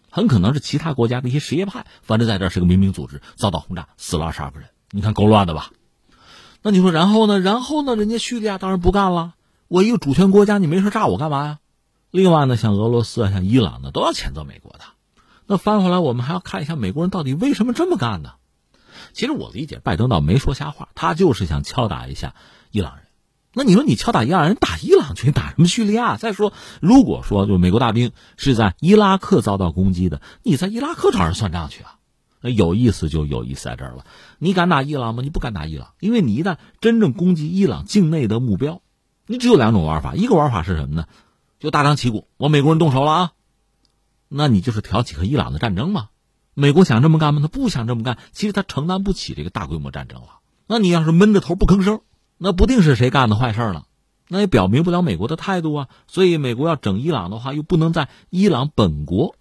[0.10, 1.86] 很可能是其他国家的一些什叶派。
[2.02, 4.68] 反正在这是个民兵组织，遭到轰炸，死了二十二个人。
[4.92, 5.72] 你看够乱的吧？
[6.62, 7.40] 那你说然后呢？
[7.40, 7.96] 然后呢？
[7.96, 9.36] 人家叙利亚当然不干了。
[9.68, 11.60] 我一个主权国家，你没事炸我干嘛呀？
[12.10, 14.80] 另外呢，像俄罗斯啊，像伊朗呢，都要谴责美国的。
[15.46, 18.36] 那翻回来，我们还要看一下美国人到底为什么这么干呢？
[19.14, 22.34] 其实我理解，拜登倒没说瞎话，他就是想敲打一下
[22.72, 23.06] 伊朗人。
[23.54, 26.16] 那你说你敲打伊朗人打伊朗去，打什么叙利亚？
[26.16, 31.96] 再说，如果说就美国大兵是在伊拉克遭到攻击的，你在伊拉克找人算账去啊？
[32.40, 34.06] 那有意思就有意思在这儿了。
[34.38, 35.24] 你敢打伊朗吗？
[35.24, 38.82] 你不敢打伊朗，因为你一旦真正攻击伊朗境内的目标，
[39.28, 40.16] 你只有两种玩法。
[40.16, 41.06] 一个玩法是什么呢？
[41.60, 43.32] 就大张旗鼓，我美国人动手了啊，
[44.28, 46.10] 那你就是挑起和伊朗的战争嘛。
[46.54, 47.42] 美国想这么干吗？
[47.42, 50.40] 他不想这么干，其实他承担不起这个大规模战争了。
[50.66, 52.02] 那你要是闷着头不吭声。
[52.40, 53.88] 那不定是谁干的坏事了，
[54.28, 55.90] 那也表明不了美国的态度啊。
[56.08, 59.36] 所以美国要整伊朗的话，又不能在伊朗本国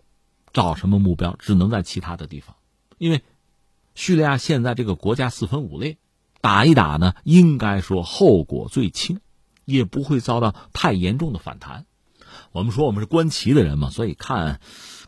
[0.55, 2.57] 找什么目标，只能在其他的地方。
[2.97, 3.23] 因为
[3.95, 5.99] 叙利亚现在这个国家四分五裂，
[6.41, 9.21] 打一打呢，应该说后果最轻，
[9.67, 11.85] 也不会遭到太严重的反弹。
[12.53, 14.61] 我们说我们是观棋的人嘛，所以看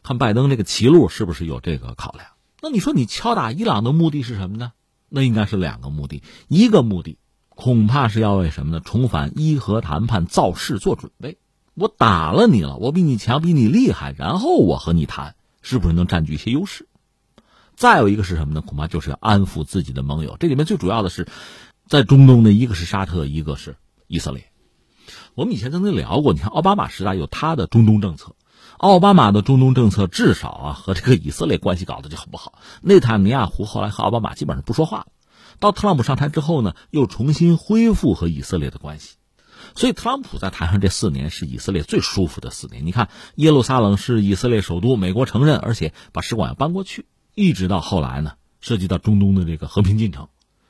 [0.03, 2.27] 看拜登这个棋路是不是有这个考量。
[2.61, 4.73] 那你说你敲打伊朗的目的是什么呢？
[5.09, 7.17] 那应该是两个目的，一个目的。
[7.49, 8.81] 恐怕是要为什么呢？
[8.81, 11.39] 重返伊核谈判造势做准备。
[11.75, 16.87] 我打了你了，我比你强，比你厉害，然后我和你谈，是不是能占据一些优势？
[17.75, 18.61] 再有一个是什么呢？
[18.61, 20.37] 恐怕就是要安抚自己的盟友。
[20.39, 21.27] 这里面最主要的是，
[21.87, 24.48] 在中东的一个是沙特，一个是以色列。
[25.39, 28.35] 我们以前曾经聊过，你看奥巴马时代有他的中东政策，
[28.77, 32.55] 奥巴马的中东政策至少啊和这个以色列关系搞得就很不好。
[32.83, 35.07] 内塔尼亚胡后来和奥巴马基本上不说话了。
[35.61, 39.15] 到特朗普上台之后呢，又重新恢复和以色列的关系，
[39.77, 42.85] 所以特朗普在台上这四年是以色列最舒服的四年。
[42.85, 47.07] 你看，耶路撒冷是以色列首都，美国承认，而且把使馆要搬过去。
[47.37, 50.27] 一直到后来呢，涉及到中东的这个和平进程，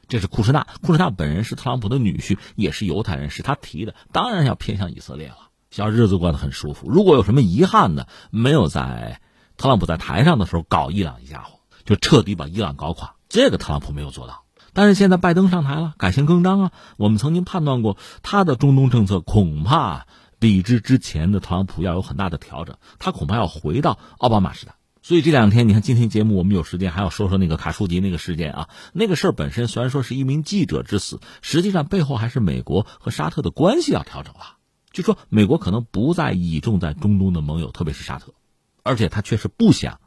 [0.08, 0.66] 这是库什纳。
[0.82, 5.36] 库什纳本人是特朗普的女婿，也是犹太人，是他提的，当然要偏向以色列了。
[5.70, 6.88] 小日子过得很舒服。
[6.88, 9.20] 如果有什么遗憾的，没有在
[9.58, 14.44] 特朗普在台上的时候搞伊朗一家伙，就彻底把伊朗搞垮，这个特朗普没有做到。
[14.72, 16.72] 但是现在拜登上台了，改弦更张啊！
[16.96, 20.06] 我们曾经判断过他的中东政策恐怕
[20.38, 24.72] 比之之前的特朗普要有很大的调整，他恐怕要回到奥巴马时代。
[25.08, 28.68] 所以这两天，你看今天节目我们有时间还要说说那个卡舒吉那个事件啊。
[28.92, 34.58] 那个事儿本身虽然说是一名记者之死，实际上背后还是美国和沙特的关系要调整了。
[34.92, 38.34] 就说美国可能不再倚重在中东的盟友，特别是沙特，
[38.82, 39.98] 而且他确实不想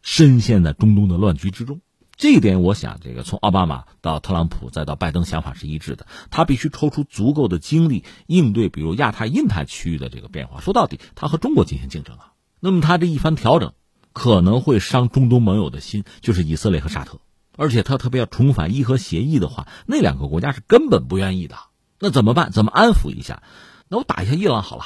[0.00, 1.80] 深陷在中东的乱局之中。
[2.16, 6.06] 这一点，我想，这个从奥巴马到特朗普再到拜登，想法是一致的。
[6.30, 10.60] 他必须抽出足够的精力应对，比如亚太、印太区域的这个变化。
[10.60, 12.34] 说到底，他和中国进行竞争啊。
[12.60, 13.72] 那么他这一番调整，
[14.18, 17.18] 可能会伤中东盟友的心，就是以色列和沙特。
[17.54, 21.56] 而且他特别要重返伊核协议的话，那两个国家是根本不愿意的。
[22.00, 22.50] 那怎么办？
[22.50, 23.42] 怎么安抚一下？
[23.88, 24.84] 那我打一下伊朗好了，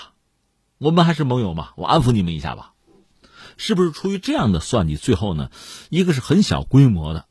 [0.79, 2.73] 我们还是盟友嘛，我安抚你们一下吧。
[3.57, 4.97] 是不是出于这样的算计？
[4.97, 5.53] 最后呢，
[5.91, 7.27] 一个是很小规模的，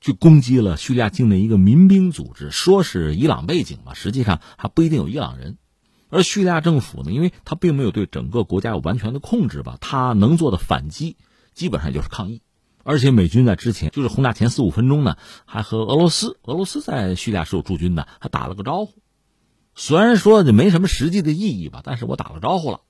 [0.00, 5.58] 去攻击了叙利亚境内一个民兵组织，说是伊朗背景吧，实际上还不一定有伊朗人。
[6.08, 11.16] 而叙利亚政府呢，因为他并没有对整个国家有完全的控制吧，他能做的反击
[11.52, 12.42] 基本上就是抗议。
[12.84, 18.94] 而且美军在之前就是轰炸前四五分钟呢，还和俄罗斯，俄罗斯在叙利亚是有驻军的，还打了个招呼。
[19.74, 22.82] 虽然说这没什么实际的意义吧，但是我打了招呼了。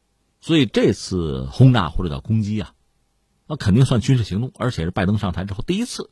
[0.43, 2.75] 所以这次轰炸或者叫攻击啊，
[3.47, 6.11] 那肯定算军事行动，而且是拜登上台之后第一次。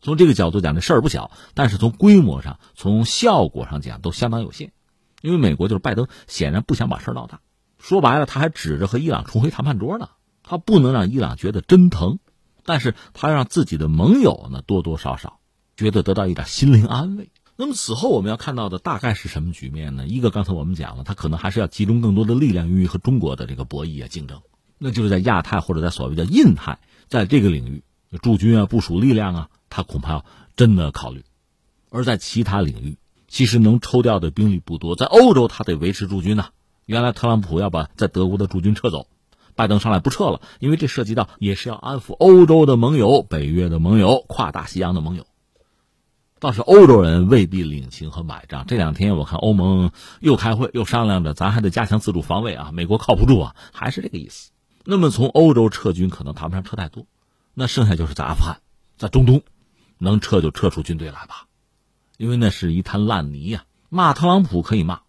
[0.00, 4.72] 从这个角度讲，这事儿不小，但是从规模上、从效果上讲都相当有限。
[5.22, 7.40] 因为美国就是拜登，显然不想把事儿闹大。
[7.78, 10.08] 说白了，他还指着和伊朗重回谈判桌呢。
[10.42, 12.18] 他不能让伊朗觉得真疼，
[12.64, 15.40] 但是他让自己的盟友呢多多少少
[15.76, 17.30] 觉得得到一点心灵安慰。
[17.56, 20.06] 那么此后我们要看到的大概是什么局面呢？
[20.06, 24.42] 一个刚才我们讲了，他可能还是要集中更多的力量用于和中国的这个博弈啊竞争，
[24.78, 27.82] 那就是在亚太或者在所谓的印太，在这个领域
[28.22, 30.24] 驻军啊部署力量啊，他恐怕要
[30.54, 31.22] 真的考虑；
[31.90, 32.98] 而在其他领域，
[33.36, 36.46] 其实能抽调的兵力不多，在欧洲他得维持驻军呐，
[36.86, 39.08] 原来特朗普要把在德国的驻军撤走，
[39.54, 45.26] 拜登上来不撤了，因为这涉及到也是要安抚欧洲的盟友、北约的盟友、跨大西洋的盟友。
[46.38, 48.64] 倒是欧洲人未必领情和买账。
[48.66, 52.70] 这两天我看欧盟又开会，又商量着，咱还得加强自主防卫啊！
[52.72, 54.50] 美国靠不住啊，还是这个意思。
[54.86, 57.04] 那么从欧洲撤军可能谈不上撤太多，
[57.52, 58.62] 那剩下就是在阿富汗，
[58.96, 59.42] 在中东，
[59.98, 61.48] 能撤就撤出军队来吧，
[62.16, 63.64] 因为那是一滩烂泥呀。
[63.88, 65.00] 骂特朗普可以骂，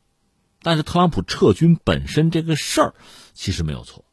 [0.61, 2.95] 但是特朗普撤军本身这个事儿
[3.33, 4.05] 其实没有错，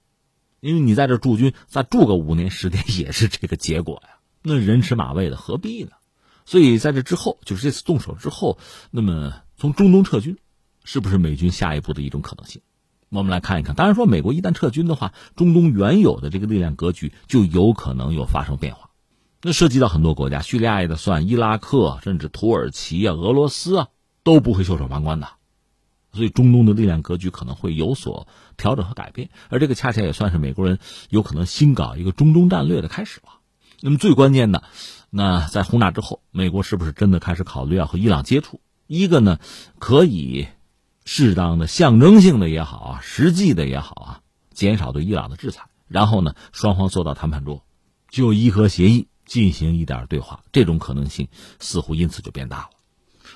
[0.61, 5.91] 因为你在这驻军再驻个五年十年 也是这个结果呀，那人吃马喂的何必呢？
[6.47, 8.59] 所以在这之后，就是这次动手之后，
[8.91, 10.39] 那么从中东撤军，
[10.83, 12.63] 是不是美军下一步的一种可能性？
[13.11, 13.75] 我们来看一看。
[13.75, 18.84] 当然说，美国一旦撤军的话，中东原有的这个力量格局就有可能有发生变化。
[19.47, 23.89] 那涉及到很多国家，叙利亚也得算，伊拉克甚至土耳其啊、俄罗斯啊，
[24.23, 25.29] 都不会袖手旁观的。
[26.15, 28.27] 所以中东的力量格局可能会有所
[28.57, 30.79] 调整和改变，而这个恰恰也算是美国人
[31.11, 33.41] 有可能新搞一个中东战略的开始吧。
[33.83, 34.63] 那么最关键的。
[35.11, 38.61] 那在轰炸之后，美国是不是真的开始考虑要和伊朗接触？
[38.87, 39.39] 一个呢，
[39.79, 40.49] 可以
[41.05, 44.21] 适当的象征性的也好啊，实际的也好啊，
[44.55, 47.63] 减少对伊朗的制裁，然后呢，双方坐到谈判桌，
[48.09, 51.27] 就伊核协议进行一点对话，这种可能性
[51.59, 52.71] 似乎因此就变大了。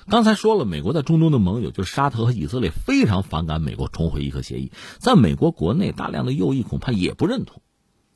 [0.07, 7.61] 刚才说了，美国在中东的盟友就是沙特和以色列，非常反感美国重回伊核协议，在美国国内大量的右翼恐怕也不认同，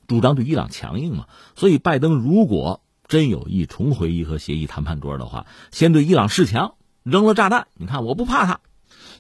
[0.08, 1.28] 主张对伊朗强硬嘛。
[1.58, 2.80] 所以拜登如果。
[3.06, 7.67] 真有意重回伊核协议谈判桌的话，先对伊朗示强，扔了炸弹。
[7.76, 8.62] 你看，我不怕他，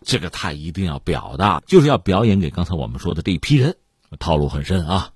[0.01, 3.75] 这个他一定要表达，就是要表演给刚才我们说的这一批人，
[4.19, 5.12] 套路很深啊。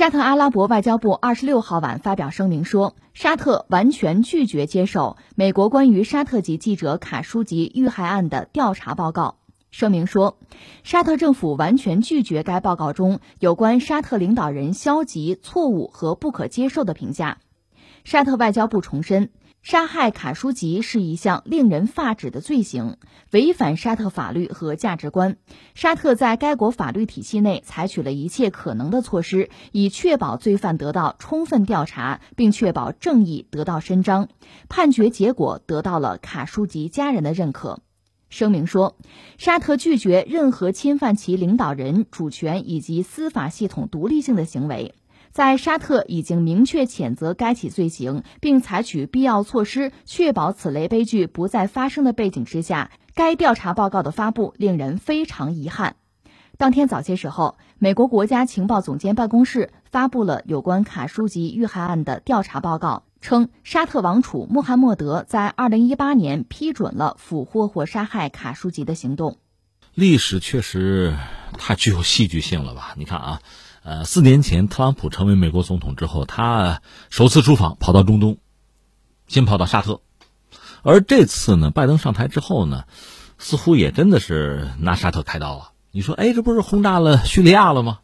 [0.00, 9.36] 沙特阿拉伯外交部二十六号晚发表声明说，沙特完全拒绝接受美国关于沙特籍记者卡舒吉遇害案的调查报告。
[9.70, 10.38] 声明说，
[10.84, 17.36] 沙特政府完全拒绝该报告中有关沙特领导人消极、错误和不可接受的评价。
[18.02, 19.28] 沙特外交部重申。
[19.62, 22.96] 杀害卡舒吉是一项令人发指的罪行，
[23.30, 25.36] 违反沙特法律和价值观。
[25.74, 34.28] 沙特在该国法律体系内采取了一切可能的措施，以确保罪犯得到充分调查，并确保正义得到伸张，
[34.70, 37.80] 判决结果得到了卡舒吉家人的认可。
[38.30, 38.96] 声明说，
[39.36, 44.94] 沙特拒绝任何侵犯其领导人主权以及司法系统独立性的行为。
[45.32, 55.94] 在沙特已经明确谴责该起罪行，并采取必要措施确保此类悲剧不再发生的背景之下，该调查报告的发布令人非常遗憾。
[56.58, 69.38] 当天早些时候，美国国家情报总监办公室发布了有关卡舒吉遇害案的调查报告，称沙特王储穆罕默德在2018年批准了俘获或杀害卡舒吉的行动。
[69.94, 71.16] 历史确实
[71.56, 72.94] 太具有戏剧性了吧？
[72.98, 73.40] 你看啊。
[73.82, 78.36] 呃，四年前特朗普成为美国总统之后，他首次出访跑到中东，
[79.26, 80.02] 先跑到沙特，
[80.82, 82.84] 而这次呢，拜登上台之后呢，
[83.38, 85.70] 似乎也真的是拿沙特开刀了。
[85.92, 88.00] 你说，哎，这不是轰炸了叙利亚了吗？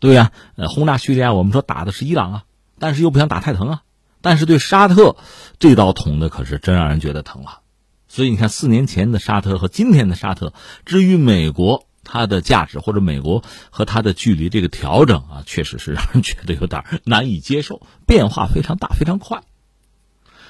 [0.00, 2.44] 对呀，呃，轰炸叙利亚，我们说打的是伊朗啊，
[2.78, 3.82] 但是又不想打太疼啊，
[4.22, 5.16] 但是对沙特
[5.58, 7.60] 这刀捅的可是真让人觉得疼了。
[8.08, 10.54] 所以你看，四年前的沙特和今天的沙特，
[10.86, 11.86] 至于美国。
[12.04, 19.42] 它的价值或者美国和它的距离这个调整啊，确实是让人觉得有点难以接受，变化非常大，非常快。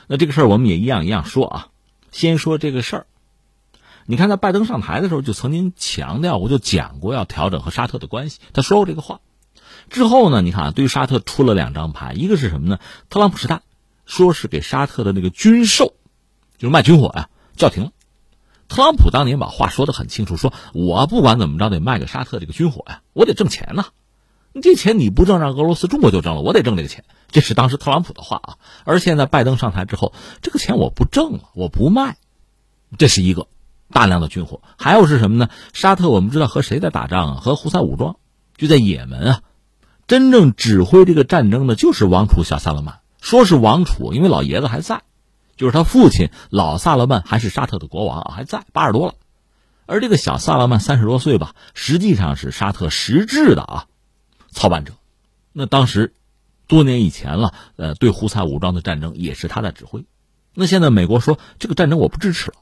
[0.07, 1.69] 那这个事儿我们也一样一样说啊。
[2.11, 3.07] 先说这个事儿，
[4.07, 9.21] 你看在拜登上台的时候就曾经强调，我就讲过要调整和沙特的关系，他说过这个话。
[9.89, 12.79] 之后呢，你看啊，对于沙特出了两张牌，一个是什么呢？
[13.09, 13.63] 特朗普时代
[14.05, 15.95] 说是给沙特的那个军售，
[16.59, 17.93] 就是卖军火呀，叫停了。
[18.73, 23.89] 特朗普当年把话说的很清楚，说我不管怎么着得卖给沙特这个军火呀，我得挣钱呐。
[24.63, 27.05] 这钱你不挣，让俄罗斯、中国就挣了，我得挣这个钱。
[27.31, 28.57] 这是当时特朗普的话啊。
[28.85, 32.17] 而现在拜登上台之后，这个钱我不挣了，我不卖，
[32.97, 33.47] 这是一个
[33.91, 34.63] 大量的军火。
[34.79, 35.51] 还有是什么呢？
[35.75, 37.41] 沙特我们知道和谁在打仗啊？
[37.43, 38.17] 和胡塞武装，
[38.57, 39.41] 就在也门啊。
[40.07, 45.03] 真正指挥这个战争的就是王储小萨勒曼，说是王储，因为老爷子还在。
[45.63, 49.15] 就是他父亲老萨勒曼还是沙特的国王啊，还在八十多了，
[49.87, 53.87] 而这个小萨勒曼三十多岁吧，实际上是沙特实质的啊
[54.51, 54.95] 操办者。
[55.53, 56.15] 那当时
[56.67, 60.05] 多年以前了，呃，对胡塞武装的战争也是他在指挥。
[60.53, 62.57] 那现在美国说这个战争我不支持了，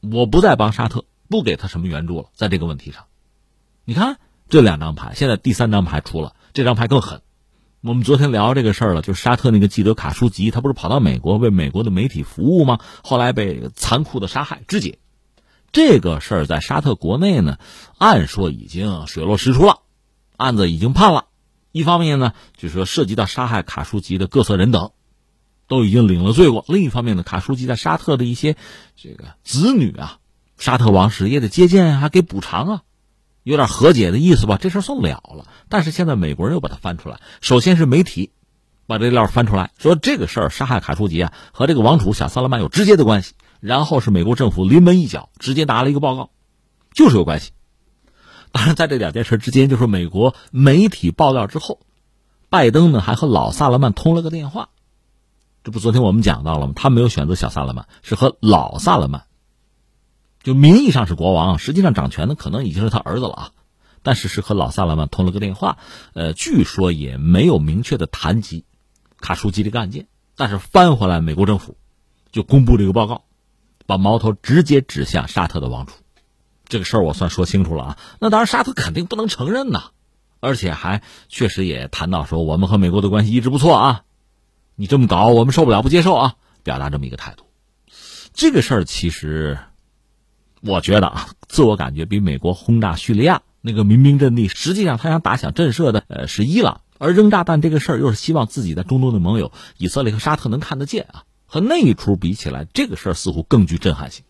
[0.00, 3.04] 我不再帮沙特，不给他什么援助了，在这个问题上，
[3.84, 4.18] 你看
[4.48, 7.20] 这两张牌，现在第三张牌出了，这张牌更狠。
[7.84, 12.78] 我们昨天聊这个事儿了，就是沙特那个记者卡舒吉，他不是跑到美国为美国的媒体服务吗？
[13.02, 15.00] 后来被残酷的杀害肢解。
[15.72, 17.58] 这个事儿在沙特国内呢，
[17.98, 19.80] 按说已经水落石出了，
[20.36, 21.26] 案子已经判了。
[21.72, 24.92] 一方面呢，就是说涉及到杀害卡舒吉的各色人等。
[25.68, 26.66] 都已经领了罪过。
[26.68, 28.56] 另一方面呢，卡舒吉在沙特的一些
[28.94, 30.18] 这个子女啊，
[30.58, 32.82] 沙特王室也得接见啊，给补偿啊，
[33.42, 34.58] 有点和解的意思吧。
[34.60, 35.46] 这事算了了。
[35.68, 38.32] 但是现在美国人又把它翻出来，首先是媒体
[38.86, 43.34] 把这料翻出来，说这个事儿杀害卡舒吉啊和这个王储小萨勒曼有直接的关系。
[43.60, 46.30] 然后是美国政府临门一脚，直接拿了一个报告，
[46.92, 47.52] 就是有关系。
[48.50, 51.78] 当然，在这两件事之间，就是美国媒体爆料之后，
[52.50, 54.70] 拜登呢还和老萨勒曼通了个电话。
[55.62, 56.72] 这不，昨天我们讲到了吗？
[56.74, 59.26] 他没有选择小萨勒曼，是和老萨勒曼，
[60.42, 63.50] 就名义上是国王，实际上掌权的可能已经是他儿子了啊。
[64.02, 65.78] 但是是和老萨拉曼通了个电话，
[66.14, 68.64] 呃，据说也没有明确的谈及
[69.20, 70.08] 卡舒吉这个案件。
[70.36, 71.76] 但是翻回来，美国政府
[72.32, 73.24] 就公布这个报告，
[73.86, 75.94] 把矛头直接指向沙特的王储。
[76.66, 77.98] 这个事儿我算说清楚了啊。
[78.18, 79.90] 那当然，沙特肯定不能承认呐，
[80.40, 84.02] 而且还确实也谈到说，我们和美国的关系一直不错啊。
[84.74, 86.34] 你这么搞，我们受不了，不接受啊！
[86.64, 87.44] 表达这么一个态度，
[88.32, 89.58] 这个事儿其实，
[90.64, 101.24] 我觉得啊，自我感觉比美国轰炸叙利亚那个民兵阵地，实际上他想打响震慑的，呃，是伊朗，而扔炸弹这个事儿又是希望自己在中东的盟友以色列和沙特能看得见啊。
[101.46, 104.24] 和那一出比起来，这个事儿似乎更具震撼性。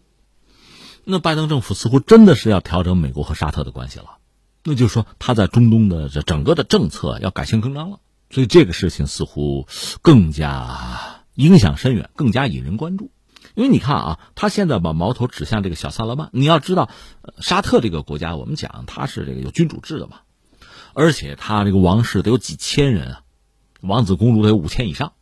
[1.04, 4.18] 那拜登政府似乎真的是要调整美国和沙特的关系了，
[4.64, 7.98] 那就是说他在中东的这整个的政策要改弦更张了。
[8.30, 9.66] 所以这个事情似乎
[10.00, 13.10] 更加影响深远，更加引人关注。
[13.54, 16.30] 因为你看啊，他现在把矛头指向这个小萨勒曼。
[16.32, 16.88] 你要知道，
[17.40, 20.20] 沙特这个国家，我们讲他是这个有君主制的嘛，
[20.94, 23.22] 而且他这个王室得有几千人啊，
[23.80, 25.12] 王子公主得有五千以上，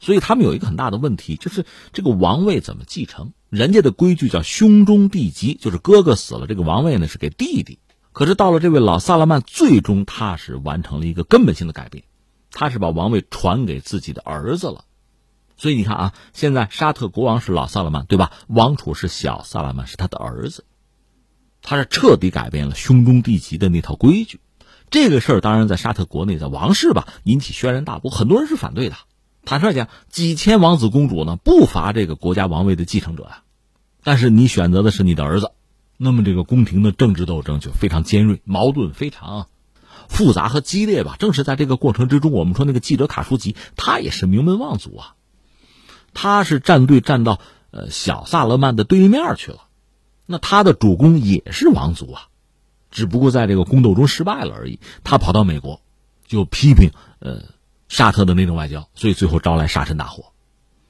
[0.00, 3.32] 所以他们有一个很大的问题，就是这个王位怎么继承？
[3.48, 7.78] 人家的规矩叫兄终弟及，就是哥哥死了，这个王位呢是给弟弟。
[8.12, 12.04] 可是到了这位老萨勒曼，最终他是完成了一个根本性的改变。
[12.50, 14.84] 他是把王位传给自己的儿子了，
[15.62, 18.32] 所以你看啊，现在沙特国王是老萨勒曼，对吧？
[18.48, 20.64] 王储是小萨勒曼，是他的儿子。
[21.62, 24.40] 他是彻底改变了兄终弟及的那套规矩。
[24.90, 28.96] 这个事儿当然在沙特国内，在王室吧引起轩然大波，很多人是反对的。
[29.44, 33.44] 坦率讲，几千王子公主呢，不乏这个国家王位的继承者啊。
[34.02, 35.52] 但是你选择的是你的儿子，
[35.96, 39.46] 那么这个宫廷的政治斗争就非常尖锐，矛盾非常。
[40.08, 45.14] 复杂和激烈吧，正是在这个过程之中，我们说那个记者卡舒吉，他也是名门望族啊，
[46.14, 47.40] 他是站队站到
[47.70, 49.58] 呃小萨勒曼的对立面去了，
[50.26, 52.28] 那他的主公也是王族啊，
[52.90, 54.78] 只不过在这个宫斗中失败了而已。
[55.04, 55.80] 他跑到美国，
[56.26, 57.42] 就批评呃
[57.88, 60.32] 沙特的内政外交，所以最后招来沙尘大祸，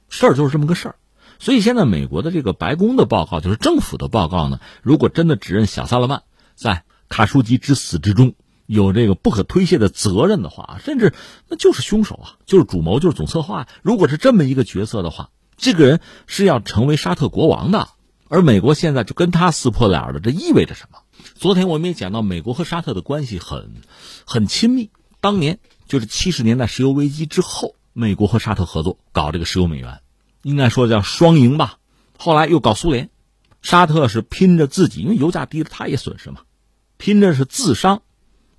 [0.09, 0.95] 事儿就是这么个事儿。
[1.39, 6.23] 所以现在美国的这个白宫的报告，就是政府的报告呢，如果真的指认小萨勒曼
[6.55, 8.35] 在卡舒吉之死之中。
[8.65, 11.13] 有这个不可推卸的责任的话，甚至
[11.47, 13.67] 那就是凶手啊，就是主谋，就是总策划。
[13.81, 17.89] 如果是这么一个角色的话，这个人是要成为沙特国王的，
[18.27, 20.99] 而美国现在就跟他撕破脸了，这意味着什么？
[21.35, 23.81] 昨天我们也讲到，美国和沙特的关系很
[24.25, 24.89] 很亲密。
[25.19, 30.01] 当年就是七十年代石油危机之后，美国和沙特合作搞这个石油美元，
[30.41, 31.77] 应该说叫双赢吧。
[32.17, 33.09] 后来又搞苏联，
[33.61, 36.41] 沙特是拼着自己，因为油价低了，他也损失嘛，
[36.97, 38.01] 拼着是自伤。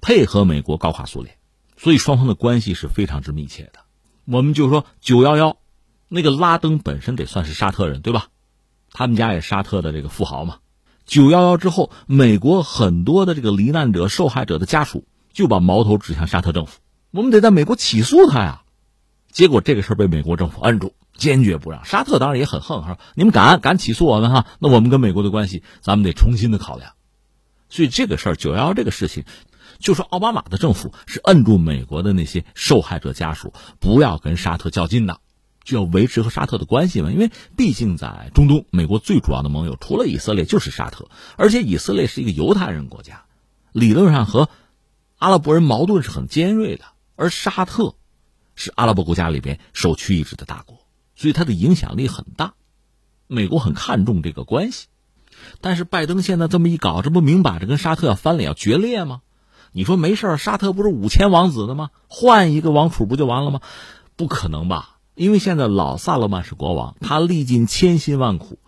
[0.04, 1.38] 配合美国搞垮苏联，
[1.78, 3.78] 所以双方的关系是非常之密切的。
[4.26, 5.56] 我们就说九幺幺，
[6.08, 8.26] 那个拉登本身得算是沙特人，对吧？
[8.92, 10.58] 他们家也沙特的这个富豪嘛。
[11.06, 16.80] 九幺幺之后，美国很多的这个罹难者、受害者的家属就把矛头指向沙特政府，
[17.10, 18.62] 我们得在美国起诉他呀。
[19.32, 21.82] 结果这个事儿被美国政府摁住，坚决不让。
[21.86, 26.92] 沙特当然也很横，说你们敢敢起诉我们哈，那我们跟美国的关系咱们得重新的考量。
[27.70, 29.24] 所以这个事儿，九幺幺这个事情。
[29.84, 35.20] 就说奥巴马的政府是摁住美国的那些受害者家属，不要跟沙特较劲的，
[35.62, 37.12] 就要维持和沙特的关系嘛。
[37.12, 43.26] 因为毕竟在中东，美国最主要的盟友除了以色列就是沙特，而且以色列是一个犹太人国家，
[43.72, 44.48] 理论上和
[45.18, 46.86] 阿拉伯人矛盾是很尖锐的。
[47.14, 47.94] 而沙特
[48.54, 50.78] 是阿拉伯国家里边首屈一指的大国，
[51.14, 52.54] 所以它的影响力很大，
[53.26, 54.86] 美国很看重这个关系。
[55.60, 59.20] 但是拜登现在这么一搞，这不明摆着跟沙特要翻脸、要决裂吗？
[59.76, 61.90] 你说没事沙特不是五千王子的吗？
[62.06, 63.60] 换一个王储不就完了吗？
[64.14, 64.98] 不可能吧？
[65.16, 68.60] 因为现在老萨勒曼是国王，他历尽千辛万苦，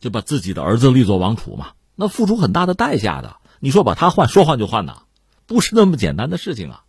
[0.00, 3.38] 就把自己的儿子立做王储嘛，那付出很大的代价的。
[3.58, 5.02] 你说把他换，说换就换呐，
[5.46, 6.84] 不是那么简单的事情啊。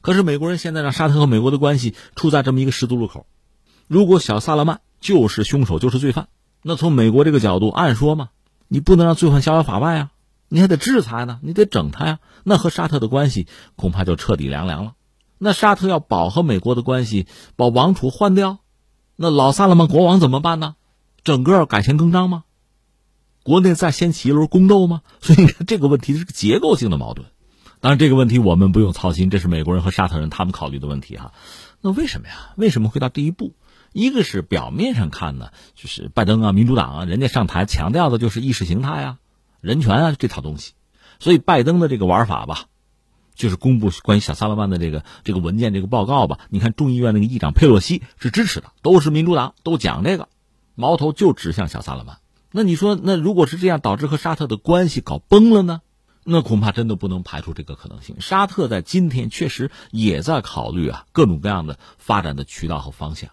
[0.00, 3.26] 可是美国人现在让沙特和美国的关系处在这么一个十字路口，
[3.86, 6.28] 如果小萨勒曼就是凶手，就是罪犯，
[6.62, 8.30] 那从美国这个角度，按说嘛，
[8.66, 10.10] 你不能让罪犯逍遥法外啊，
[10.48, 12.18] 你还得制裁呢，你得整他呀。
[12.44, 14.94] 那和沙特的关系恐怕就彻底凉凉了。
[15.38, 17.26] 那沙特要保和美国的关系，
[17.56, 18.58] 把王储换掉，
[19.16, 20.76] 那老萨勒曼国王怎么办呢？
[21.24, 22.44] 整个要改弦更张吗？
[23.42, 25.02] 国内再掀起一轮宫斗吗？
[25.20, 27.28] 所以这个问题是个结构性的矛盾。
[27.80, 31.32] 当然这个问题我们不用操心，这是美国人和沙特人他们考虑的问题哈。
[31.80, 32.54] 那为什么呀？
[32.56, 33.54] 为什么会到这一步？
[33.92, 39.18] 一个是表面上看呢，就是拜登啊、民主党啊，人家上台强调的就是意识形态啊、
[39.66, 40.74] 人权啊这套东西，
[41.18, 42.66] 所以拜登的这个玩法吧。
[43.34, 46.38] 就是公布关于小萨勒曼的这个这个文件这个报告吧。
[46.48, 50.28] 你看众议院那个议长佩洛西是支持的，都是民主党，都讲这个，
[50.74, 52.18] 矛头就指向小萨勒曼。
[52.50, 55.82] 那你说，那如果是这样，导致和沙特的关系搞崩了呢？
[56.24, 58.20] 那恐怕真的不能排除这个可能性。
[58.20, 63.30] 沙特在今天确实也在考虑啊各种各样的发展的渠道和方向，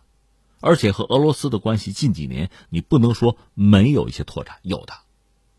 [0.60, 4.94] 而且和俄罗斯的关系近几年你不能说没有一些拓展，有的，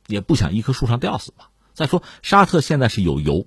[0.06, 1.50] 也不想一棵树上吊死吧。
[1.72, 3.46] 再说沙特现在是有油。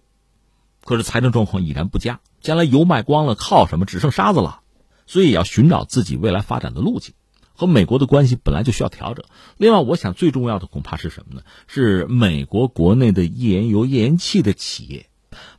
[0.84, 3.86] 可是财政状况已然不佳，将来油卖光了，靠什么？
[3.86, 4.62] 只剩沙子了，
[5.06, 7.14] 所以要寻找自己未来发展的路径。
[7.54, 9.26] 和美国的关系本来就需要调整。
[9.58, 11.42] 另外，我想最重要的恐怕是什么呢？
[11.66, 15.10] 是美国国内的页岩油、页岩气的企业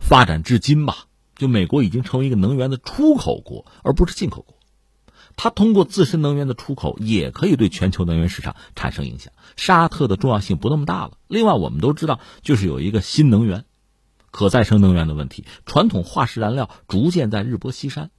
[0.01, 4.58] 发展至今吧，就美国已经成为一个能源的出口国，而不是进口国。
[5.39, 9.33] 它通过自身能源的出口，也可以对全球能源市场产生影响。
[9.57, 11.13] 沙特的重要性不那么大了。
[11.29, 13.65] 另外，我们都知道，就是有一个新能源。
[14.31, 18.11] 可再生能源的问题，传统化石燃料逐渐在日薄西山。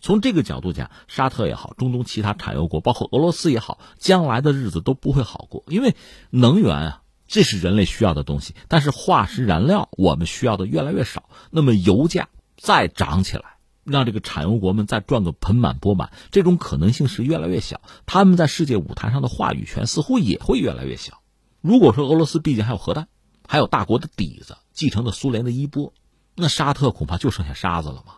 [0.00, 5.62] 从这个角度讲，沙特也好，中东其他产油国，包括俄罗斯也好，将来的日子都不会好过。
[5.68, 5.94] 因为
[6.30, 11.28] 能源啊，这是人类需要的东西，但是化石燃料我们需要的越来越少。
[11.50, 13.51] 那么油价再涨起来，
[13.84, 17.80] 让这个产油国们再赚个盆满钵满，这种可能性是越来越小。
[18.06, 21.20] 他们在世界舞台上的话语权似乎也会越来越小。
[21.60, 23.08] 如果说俄罗斯毕竟还有核弹。
[23.44, 25.92] 还有大国的底子，继承的苏联的衣钵，
[26.36, 28.14] 那沙特恐怕就剩下沙子了嘛。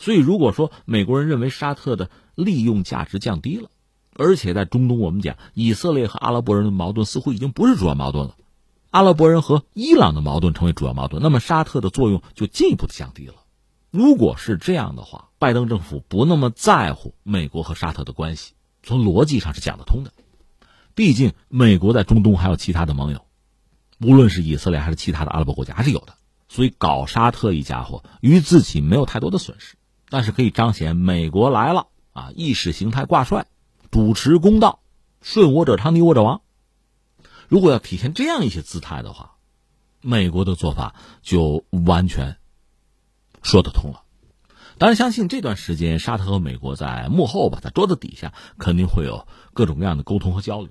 [0.00, 3.68] 所以，如果说美国人认为沙特的利用价值降低了，
[4.16, 8.36] 而且在中东，我们讲以色列和阿拉伯人的矛盾似乎已经不是主要矛盾了，
[8.90, 13.34] 阿拉伯人和伊朗的矛盾成为主要矛盾，那么沙特的作用就进一步的降低了。
[13.96, 20.12] 如果是这样的话，拜登政府不那么在乎美国和沙特的关系，从逻辑上是讲得通的。
[20.96, 23.24] 毕竟，美国在中东还有其他的盟友。
[24.00, 26.14] 无论是以色列还是其他的阿拉伯国家，还是有的，
[26.48, 29.76] 所以搞沙特一家伙，于自己没有太多的损失，
[30.08, 33.46] 但是可以彰显美国来了啊，意识形态挂帅，
[33.92, 34.80] 主持公道，
[35.22, 36.40] 顺我者昌，逆我者亡。
[37.46, 39.36] 如果要体现这样一些姿态的话，
[40.00, 42.38] 美国的做法就完全
[43.44, 44.02] 说得通了。
[44.76, 50.70] 当然，相信这段时间沙特和美国在幕后吧，在桌子底下肯定会有各种各样的沟通和交流，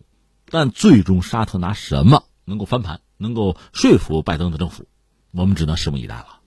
[0.49, 2.99] 但最终沙特拿什么能够翻盘？
[3.15, 4.89] 能够说服拜登的政府，
[5.31, 6.41] 我们只能拭目以待了。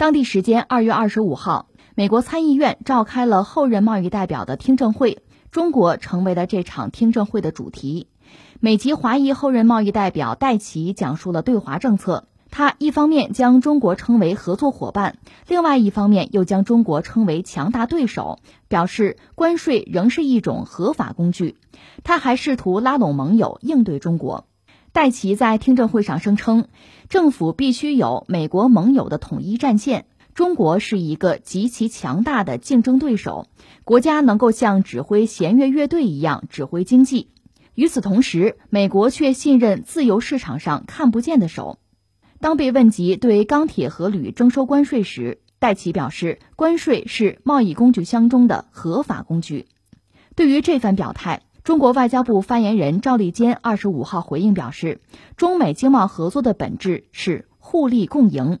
[0.00, 8.08] 当地时间二月二十五号，美国参议院召开了后任贸易代表的听证会，中国成为了这场听证会的主题。
[8.60, 12.24] 美籍华裔后任贸易代表戴奇讲述了对华政策。
[12.50, 18.38] 他一方面将中国称为合作伙伴，另外一方面又将中国称为强大对手，
[18.68, 21.58] 表示关税仍是一种合法工具。
[22.04, 24.46] 他还试图拉拢盟友应对中国。
[24.92, 26.66] 戴奇在听证会上声称，
[27.08, 30.06] 政府必须有美国盟友的统一战线。
[30.34, 33.46] 中国是一个极其强大的竞争对手，
[33.84, 37.28] 国家能够像指挥弦乐乐队一样指挥经济。
[37.76, 41.78] 与此同时，美国却信任自由市场上看不见的手。
[42.40, 49.66] 当被问及对钢铁和铝征收关税时，戴奇表示，关税是贸易工具箱中的合法工具。
[50.34, 51.42] 对于这番表态。
[51.70, 55.00] 中国外交部发言人赵立坚二十五号回应表示，
[55.36, 58.58] 中美经贸合作的本质是互利共赢。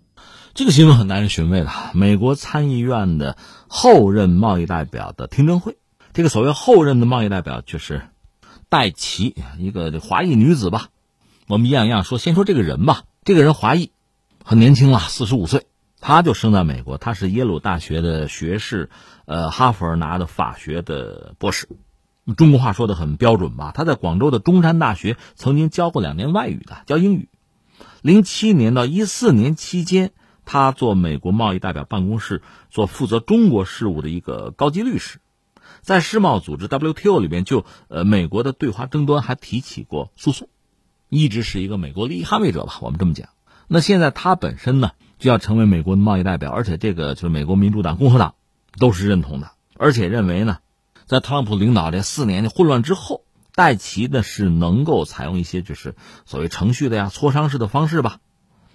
[0.54, 1.70] 这个新闻很耐人寻味的。
[1.92, 3.36] 美国参议院的
[3.66, 5.76] 后任贸易代表的听证会，
[6.12, 8.02] 这个所谓后任的贸易代表就是
[8.68, 10.86] 戴琪，一个华裔女子吧。
[11.48, 13.02] 我们一样一样说，先说这个人吧。
[13.24, 13.90] 这个人华裔，
[14.44, 15.66] 很年轻了，四十五岁，
[16.00, 18.88] 他就生在美国，他是耶鲁大学的学士，
[19.24, 21.66] 呃，哈佛拿的法学的博士。
[22.36, 23.72] 中国话说的很标准吧？
[23.74, 27.28] 他在广州的中山大学曾经教过两年外语的，教英语。
[28.02, 30.12] 零七年到一四年期间，
[30.44, 35.18] 他做美国贸易代表办公室做负责中国事务的一个高级律师，
[35.80, 40.48] 在世贸组织 WTO 里边，就呃美国的对华争端还提起过诉讼，
[41.08, 42.78] 一直是一个美国利益捍卫者吧？
[42.80, 43.30] 我们这么讲。
[43.66, 48.34] 那现在他本身呢，就要成为美国的贸易代表，而且这个就是美国民主党、共和党
[48.78, 50.58] 都是认同的，而且认为呢。
[51.10, 53.24] 在特朗普领导这四年的混乱之后，
[53.56, 58.20] 戴奇呢是能够采用一些就是所谓程序的呀、磋商式的方式吧，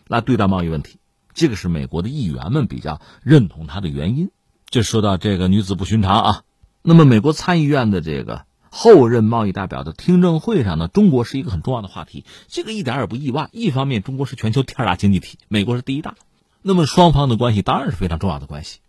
[0.06, 1.00] 来对待贸易问题。
[1.34, 4.32] 这个是美国的议员们比较认同他的原因。
[4.70, 6.42] 这说到这个女子不寻常啊。
[6.82, 12.26] 那么，美国参议院的这个后任贸易代表的听证会上呢，中国是一个很重要的话题。
[12.50, 13.48] 这个一点也不意外。
[13.54, 16.16] 一方面，中国是全球第二大经济体，美国是第一大，
[16.62, 18.80] 那么双方的关系当然是非常重要的关系。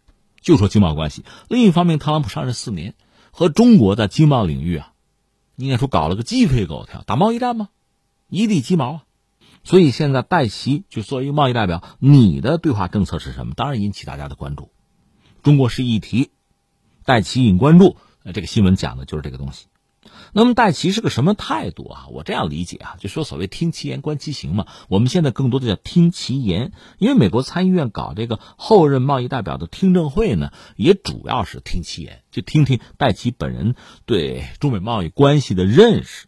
[0.41, 1.25] 就说经贸关系。
[1.49, 2.95] 另一方面，特朗普上任四年。
[3.39, 4.95] 和中国在经贸领域啊，
[5.57, 7.69] 应该说搞了个鸡飞狗跳，打贸易战吗？
[8.31, 9.05] 一地鸡毛啊！
[9.63, 13.53] 所以现在戴奇就作为一个贸易代表，你的对话政策是什么？
[13.55, 14.71] 当然引起大家的关注。
[15.43, 16.31] 中国是议题，
[17.05, 17.99] 戴奇引关注，
[18.33, 19.67] 这个新闻讲的就是这个东西。
[20.39, 22.09] 那么戴奇是个什么态度啊？
[22.11, 24.67] 我这样理解啊，就说所谓听其言观其行嘛。
[24.91, 36.27] 我们现在更多的叫听其言，因为美国参议院搞这个后任贸易代表的听证会呢，也主要是听其言，就听听戴奇本人对中美贸易关系的认识。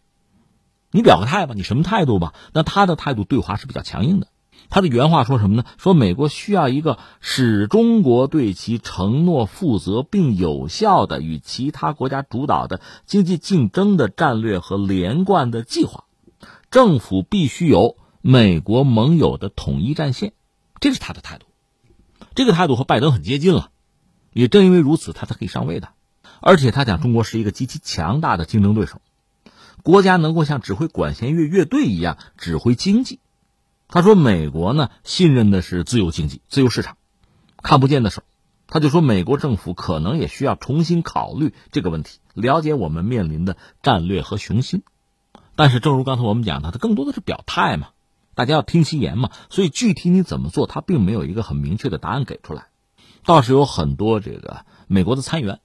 [0.91, 2.33] 你表个态吧，你什么态度吧？
[2.55, 4.29] 那他的态度对华是比较强硬的。
[4.71, 5.65] 他的原话说什么呢？
[5.79, 16.05] 说美国需要一个使中国对其承诺负责并有效的与其他国家主导的经济竞争的战略和连贯的计划。
[16.71, 20.35] 政府必须有美国盟友的统一战线，
[20.81, 21.47] 这是他的态度。
[22.35, 23.71] 这个态度和拜登很接近了，
[24.33, 25.89] 也正因为如此，他才可以上位的。
[26.41, 29.01] 而且他讲中国是一个极其强大的竞争对手，
[29.83, 33.19] 国家能够像指挥管弦乐乐队一样指挥经济。
[33.89, 36.99] 他说：“美国呢，信任的是自由经济、自由市场，
[37.63, 38.23] 看不见的手。”
[38.69, 44.83] 他就说：“美国政府可能也需要重新考虑这个问题，了解我们面临的战略和雄心。”
[45.57, 47.89] 但是，正如刚才我们讲的，他更多的是表态嘛，
[48.35, 49.31] 大家要听其言嘛。
[49.49, 52.67] 所以，具体你怎么做，他并没有一个很明确的答案给出来。
[53.25, 55.61] 倒是有很多这个美国的参议员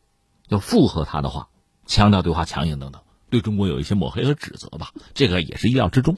[0.47, 1.49] 要附和他的话，
[1.85, 4.91] 强调对华强硬等等，对中国有一些抹黑和指责吧。
[5.13, 6.17] 这个也是意料之中。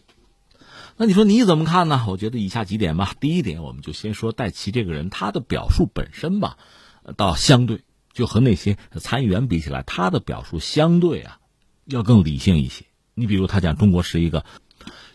[0.98, 2.06] 那你说你怎么看呢？
[2.08, 3.14] 我觉得以下几点吧。
[3.20, 6.58] 第一点，我们就先说戴奇这个人，他的表述本身吧，
[7.18, 7.82] 倒相对
[8.14, 11.39] 就和那些参议员比起来，他的表述相对啊，
[11.84, 12.86] 要更理性一些。
[13.14, 14.46] 你比如他讲中国是一个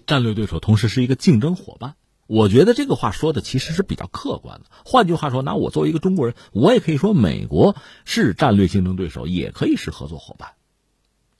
[0.07, 1.95] 战略对手，同时是一个竞争伙伴，
[2.27, 4.67] 我觉得这个话说的其实是比较客观的。
[4.85, 7.75] 换句话说，拿我作为一个中国人，我也可以说美国
[8.05, 10.51] 是战略竞争对手，也可以是合作伙伴。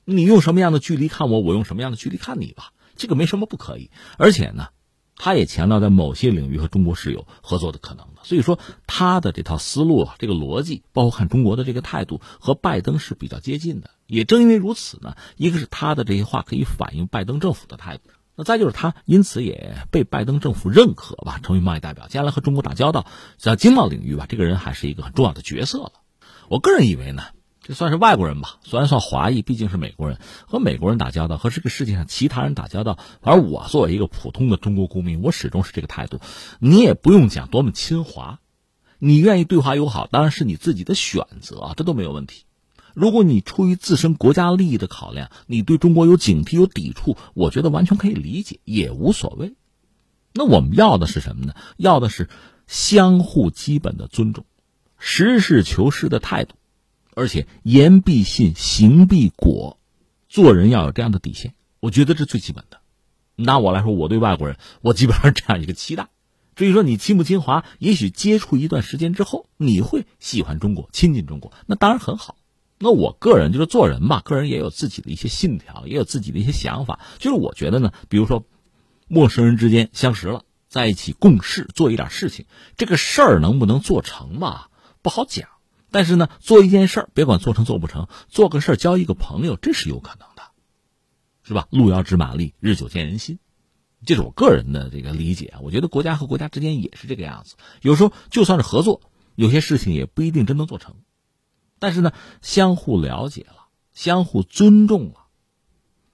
[0.03, 2.73] 你用什么样的距离看我，我用什么样的距离看你吧。
[3.01, 3.89] 这个没什么不可以，
[4.19, 4.67] 而且呢，
[5.15, 8.21] 他也强调在某些领域和中国是有合作的可能的。
[8.21, 13.89] 所以说，他的这套思路，这个逻辑，包括看中国的这个态度，和拜登是比较接近的。
[14.05, 25.93] 也正因为如此呢，一个是他的这些话可以反映拜登政府的态度，那再就是他因此也被拜登政府认可吧，成为贸易代表，将来和中国打交道，在经贸领域吧，这个人还是一个很重要的角色了。
[26.47, 27.23] 我个人以为呢。
[27.71, 32.99] 这算是外国人吧，虽然算华裔，毕竟是美国人，和美国人打交道，和这个世界上其他人打交道。
[33.21, 36.19] 而我作为一个普通的中国公民，我始终是这个态度。
[36.59, 38.41] 你也不用讲多么亲华，
[38.99, 42.43] 你愿意对华友好，当然是你自己的选择，这都没有问题。
[42.93, 49.53] 如果你出于自身国家利益的考量，你对中国有警惕、有抵触，我觉得完全可以理解，也无所谓。
[50.33, 51.53] 那我们要的是什么呢？
[51.77, 52.27] 要的是
[52.67, 54.43] 相互基本的尊重，
[54.97, 56.55] 实事求是的态度。
[57.15, 59.79] 而且言必信，行必果，
[60.29, 62.79] 做人要有这样的底线，我觉得这最基本的。
[63.35, 66.09] 拿我来说，我对外国人，我基本上这样一个期待。
[66.55, 72.37] 至于说你亲不亲华，也许接触一段时间之后，你会喜欢中国，亲近中国，那当然很好。
[72.77, 76.99] 那我个人就是做人吧，个人也有自己的一些信条，也有自己的一些想法。
[77.19, 78.43] 就是我觉得呢，比如说
[79.07, 82.45] 陌生人之间相识了，在一起共事，做一点事情，
[82.77, 84.69] 这个事儿能不能做成吧，
[85.01, 85.47] 不好讲。
[85.91, 90.43] 但是呢，做一件事儿，别管做成做不成，做个事儿交一个朋友，这是有可能的，
[91.43, 91.67] 是吧？
[91.69, 93.39] 路遥知马力，日久见人心。
[94.05, 95.53] 这是我个人的这个理解。
[95.61, 97.55] 我觉得国家和国家之间也是这个样子。
[97.81, 99.01] 有时候就算是合作，
[99.35, 100.95] 有些事情也不一定真能做成。
[101.77, 105.27] 但是呢，相互了解了，相互尊重了，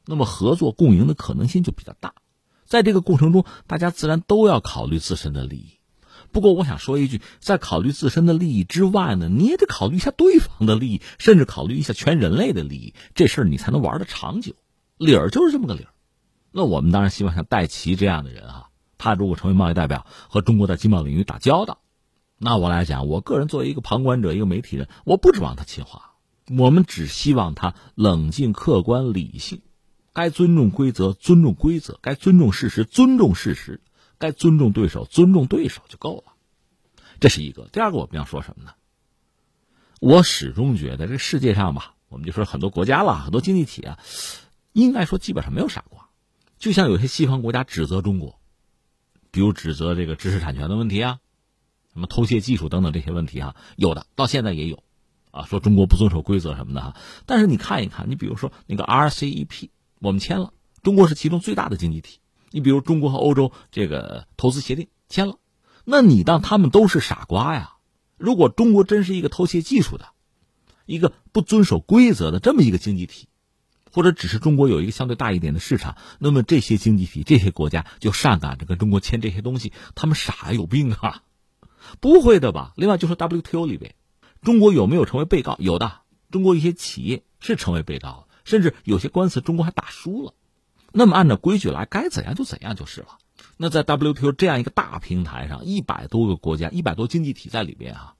[0.05, 2.15] 那么合作共赢的可能性就比较大。
[2.65, 5.76] 在这个过程中，大家自然都要考虑自身的利益。
[6.37, 14.53] 不过，我想说一句，在考虑自身的利益之外呢，你也得考虑一下对方的利益，甚至考虑一下全人类的利益，这事儿你才能玩的长久。
[14.99, 15.89] 理儿就是这么个理儿。
[16.51, 18.67] 那我们当然希望像戴奇这样的人啊，
[18.99, 21.79] 他如果成为贸易代表，和中国在经贸领域打交道，
[22.37, 26.11] 那我来讲，我个人作为一个旁观者、一个媒体人，我不指望他亲华，
[26.55, 29.61] 我们只希望他冷静、客观、理性，
[30.13, 33.81] 该尊重规则尊重规则，该尊重事实尊重事实，
[34.17, 36.33] 该尊重对手尊重对手就够了。
[37.19, 37.67] 这是一个。
[37.71, 38.73] 第二个，我们要说什么呢？
[39.99, 43.99] 我始终觉得这世界上吧，我们就说很多国家了，很多经济体啊，
[44.73, 46.09] 应该说基本上没有傻瓜。
[46.59, 48.39] 就像有些西方国家指责中国，
[49.31, 51.19] 比如指责这个知识产权的问题啊，
[51.93, 54.83] 什么偷窃技术等等这些问题啊，有的到现在也有，
[55.31, 56.95] 啊，说中国不遵守规则什么的哈。
[57.25, 60.53] 但是你看一看，你比如说那个 RCEP，我们签了，
[60.83, 62.19] 中国是其中最大的经济体。
[62.51, 65.37] 你比如中国和欧洲这个投资协定签了，
[65.85, 67.75] 那你当他们都是傻瓜呀？
[68.17, 70.09] 如果中国真是一个偷窃技术的，
[70.85, 73.27] 一个不遵守规则的这么一个经济体。
[73.89, 81.23] 或者只是中国有一个相对大一点的市场，那么这些经济体、这些国家就上赶着跟中国签这些东西，他们傻有病啊？
[81.99, 82.73] 不会的吧？
[82.75, 83.95] 另外就说 WTO 里边，
[84.43, 85.55] 中国有没有成为被告？
[85.57, 90.33] 有的，中国一些企业是成为被告，甚至有些官司中国还打输了。
[90.97, 93.19] 那么按照规矩来，该怎样就怎样就是了。
[93.55, 98.15] 那在 WTO 这样一个大平台上，一百多个国家、一百多经济体在里边啊，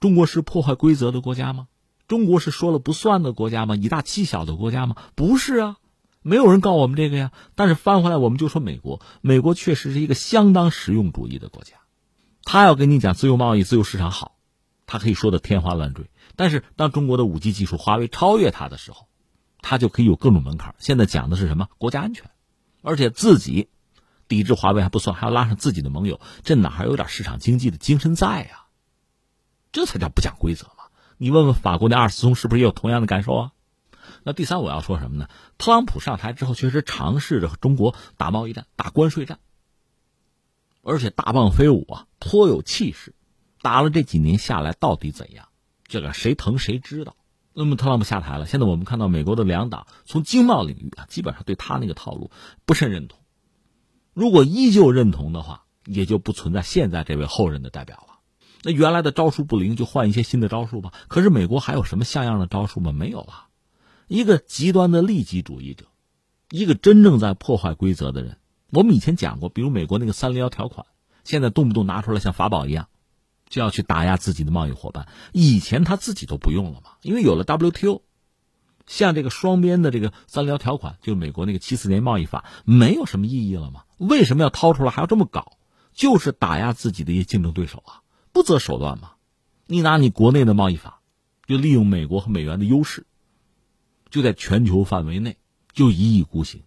[0.00, 1.68] 中国是破坏规则的国家吗？
[2.08, 3.76] 中国是说了不算的国家吗？
[3.76, 4.96] 以大欺小的国家吗？
[5.14, 5.76] 不是啊，
[6.22, 7.30] 没有人告我们这个呀。
[7.56, 11.74] 但是翻回来，我们就说美国，美国确实是一个相当实用主义的国家。
[12.42, 14.36] 他要跟你讲自由贸易、自由市场好，
[14.86, 16.06] 他可以说的天花乱坠。
[16.36, 19.08] 但是当中国的五 G 技术华为超越他的时候，
[19.66, 20.74] 他就可以有各种门槛。
[20.78, 21.70] 现在讲的是什么？
[21.78, 22.30] 国家安全，
[22.82, 23.70] 而且自己
[24.28, 28.66] 抵制华为还不算，还要拉上自己的盟友，这哪还有点市场经济的精神在呀？
[29.72, 30.84] 这才叫不讲规则嘛。
[31.16, 33.52] 你问问法国那二次松是不是也有同样的感受啊？
[34.22, 35.30] 那第三我要说什么呢？
[35.56, 39.38] 特朗普上台之后，确实尝试着和中国打贸易战、打关税战，
[40.82, 43.14] 而且大棒飞舞啊，颇有气势。
[43.62, 45.48] 打了这几年下来，到底怎样？
[45.86, 47.16] 这个谁疼谁知道。
[47.54, 52.30] 那么特朗普下台了，现在我们看到美国的两党从经贸领域啊，基本上对他那个套路
[52.66, 53.20] 不甚认同。
[54.12, 58.18] 如果依旧认同的话，也就不存在现在这位后任的代表了。
[58.62, 60.92] 那原来的招数不灵，就换一些新的招数吧。
[61.08, 62.92] 可是美国还有什么像样的招数吗？
[62.92, 63.46] 没有了。
[64.08, 65.86] 一个极端的利己主义者，
[66.50, 68.38] 一个真正在破坏规则的人。
[68.70, 70.86] 我们以前讲过，比如美国那个三零幺条款，
[71.22, 72.88] 现在动不动拿出来像法宝一样，
[73.48, 75.08] 就要去打压自己的贸易伙伴。
[75.32, 78.02] 以前他自己都不用了嘛，因为有了 WTO，
[78.86, 83.84] 像这个双边的这个三聊条款，就美国那个七四年贸易法，没有什么意义了嘛？
[83.98, 85.56] 为什么要掏出来还要这么搞？
[85.92, 88.02] 就是打压自己的一些竞争对手啊。
[88.32, 89.12] 不择手段嘛？
[89.66, 91.00] 你拿你国内的贸易法，
[91.46, 93.06] 就利用美国和美元的优势，
[94.10, 95.38] 就在全球范围内
[95.72, 96.64] 就一意孤行，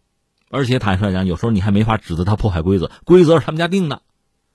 [0.50, 4.02] 而且坦率讲，有时候你还没法指责他破坏规则，规则是他们家定的，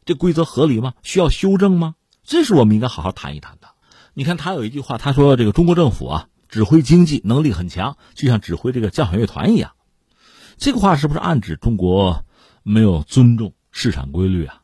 [0.04, 0.94] 这规则合理吗？
[1.02, 1.94] 需要修正吗？
[2.32, 3.68] 这是我们应该好好谈一谈的。
[4.14, 9.72] 你看他有一句话，他说这个中国政府啊，指挥经济能力很强，就像指挥这个交响乐团一样。
[10.56, 12.24] 这个话是不是暗指中国
[12.62, 14.62] 没有尊重市场规律啊？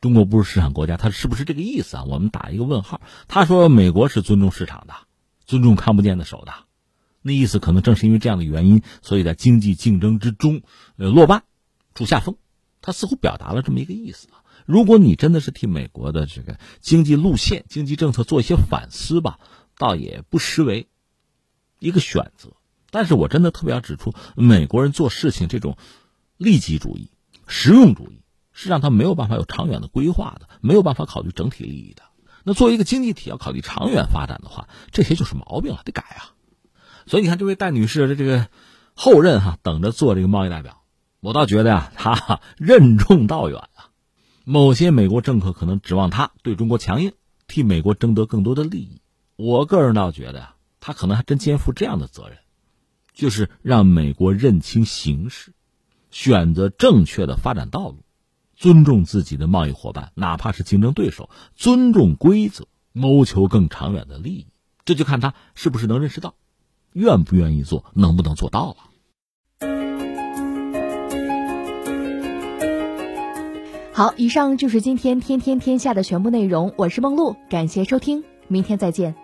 [0.00, 2.04] 中国不是市场国家，他是不是这个意思啊？
[2.04, 3.00] 我们打一个问号。
[3.26, 4.94] 他说美国是尊重市场的，
[5.46, 6.52] 尊重看不见的手的，
[7.22, 10.62] 那意思可能正是因为这样的原因，所以在经济竞争之中，
[10.96, 11.42] 呃，落败，
[11.92, 12.36] 处下风。
[12.80, 14.43] 他似乎表达了这么一个意思啊。
[14.64, 19.38] 如果你真的是替美国的这个经济路线、经济政策做一些反思吧，
[19.78, 20.88] 倒也不失为
[21.78, 22.50] 一个选择。
[22.90, 25.76] 但是我真的特别要指出，美国人做事情这种
[26.36, 27.10] 利己主义、
[27.46, 28.20] 实用主义。
[28.56, 32.04] 是让他没有办法有长远的规划的，没有办法考虑整体利益的。
[32.44, 36.38] 那作为一个经济体，要考虑长远发展的话，这些就是毛病了，得改啊。
[37.04, 38.46] 所以你看，这位戴女士的这个
[38.94, 40.82] 后任哈，等着做这个贸易代表，
[41.18, 43.60] 我倒觉得呀，她任重道远。
[44.46, 47.12] 某些美国政客可能指望他对中国强硬，
[47.46, 49.00] 替美国争得更多的利益。
[49.36, 52.36] 我个人倒觉得呀，他可能还真肩负这样的责任，
[53.14, 55.54] 就是让美国认清形势，
[56.10, 58.04] 选择正确的发展道路。
[58.54, 64.46] 尊重自己的贸易伙伴，哪怕是竞争对手，尊重规则，谋求更长远的利益，
[64.84, 66.34] 这就看他是不是能认识到，
[66.92, 68.76] 愿不愿意做，能不能做到了。
[73.96, 76.72] 好，以上就是今天天天天下的全部内容。
[76.76, 79.14] 我是梦露，感谢收听，明天再见。